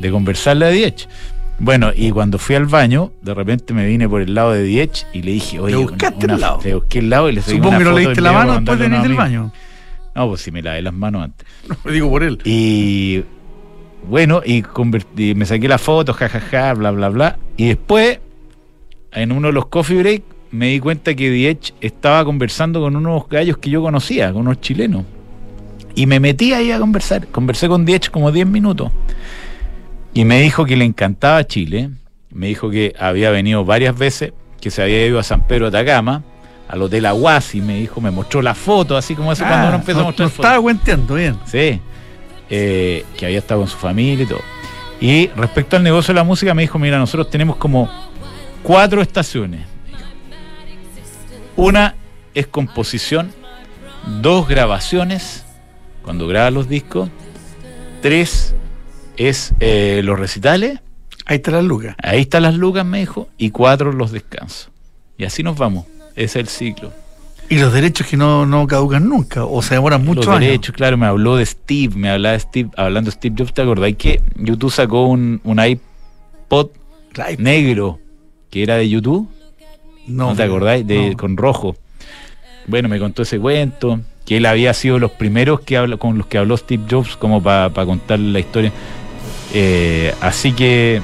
[0.00, 1.08] de conversarle a Diech.
[1.60, 5.06] Bueno, y cuando fui al baño, de repente me vine por el lado de Diech
[5.12, 6.58] y le dije, oye, Le buscaste el lado.
[6.64, 8.78] Le busqué el lado y le Supongo una que no le diste la mano después
[8.80, 9.52] de venir del baño.
[10.16, 11.46] No, pues si me lavé las manos antes.
[11.84, 12.40] Lo digo por él.
[12.44, 13.22] Y
[14.08, 14.64] bueno, y,
[15.36, 17.38] me saqué la foto, jajaja, bla, bla, bla.
[17.56, 18.18] Y después,
[19.14, 23.28] en uno de los coffee break, me di cuenta que Diech estaba conversando con unos
[23.28, 25.04] gallos que yo conocía, con unos chilenos.
[25.94, 27.26] Y me metí ahí a conversar.
[27.28, 28.92] Conversé con Diech como 10 minutos.
[30.14, 31.90] Y me dijo que le encantaba Chile.
[32.30, 35.78] Me dijo que había venido varias veces, que se había ido a San Pedro de
[35.78, 36.22] Atacama,
[36.68, 37.60] al Hotel Aguasi.
[37.60, 40.28] Me dijo, me mostró la foto, así como eso cuando Ah, uno empezó a mostrar
[40.28, 41.36] no estaba cuenteando bien.
[41.46, 41.80] Sí,
[42.48, 44.40] eh, que había estado con su familia y todo.
[45.00, 47.90] Y respecto al negocio de la música, me dijo, mira, nosotros tenemos como
[48.62, 49.66] cuatro estaciones.
[51.56, 51.94] Una
[52.34, 53.32] es composición,
[54.20, 55.44] dos grabaciones,
[56.02, 57.10] cuando grabas los discos,
[58.00, 58.54] tres
[59.16, 60.80] es eh, los recitales,
[61.24, 61.94] Ahí está la lucas.
[62.02, 64.70] ahí están las lucas, me dijo, y cuatro los descansos.
[65.16, 65.86] Y así nos vamos,
[66.16, 66.92] ese es el ciclo.
[67.48, 70.48] Y los derechos que no, no caducan nunca, o se demoran muchos los años.
[70.48, 73.62] derechos, claro, me habló de Steve, me hablaba de Steve, hablando de Steve Jobs, ¿te
[73.62, 76.70] acordáis que YouTube sacó un, un iPod
[77.38, 78.00] negro
[78.52, 79.28] que era de YouTube?
[80.06, 80.86] No, te acordáis?
[80.86, 81.16] De, no.
[81.16, 81.74] Con rojo.
[82.68, 86.26] Bueno, me contó ese cuento, que él había sido los primeros que habla, con los
[86.28, 88.70] que habló Steve Jobs como para contar la historia.
[89.54, 91.02] Eh, así que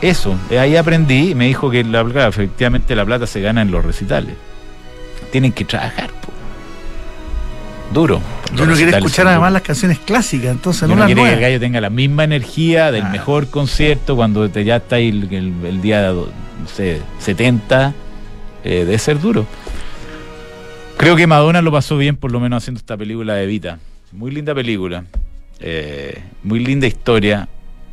[0.00, 3.60] eso, eh, ahí aprendí y me dijo que la, claro, efectivamente la plata se gana
[3.62, 4.34] en los recitales.
[5.32, 6.32] Tienen que trabajar, po.
[7.92, 8.20] duro.
[8.54, 11.40] Yo no quiero escuchar además las canciones clásicas, entonces Y no las quiere que el
[11.40, 13.08] gallo tenga la misma energía del Ah.
[13.10, 16.12] mejor concierto cuando te, ya está ahí el, el- el día
[16.60, 17.92] no sé, 70.
[18.64, 19.46] eh, debe ser duro.
[20.96, 23.78] Creo que Madonna lo pasó bien, por lo menos haciendo esta película de Vita.
[24.12, 25.04] Muy linda película.
[25.60, 27.48] eh, muy linda historia.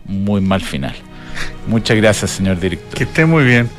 [0.05, 0.95] Muy mal final.
[1.67, 2.93] Muchas gracias, señor director.
[2.97, 3.69] Que esté muy bien.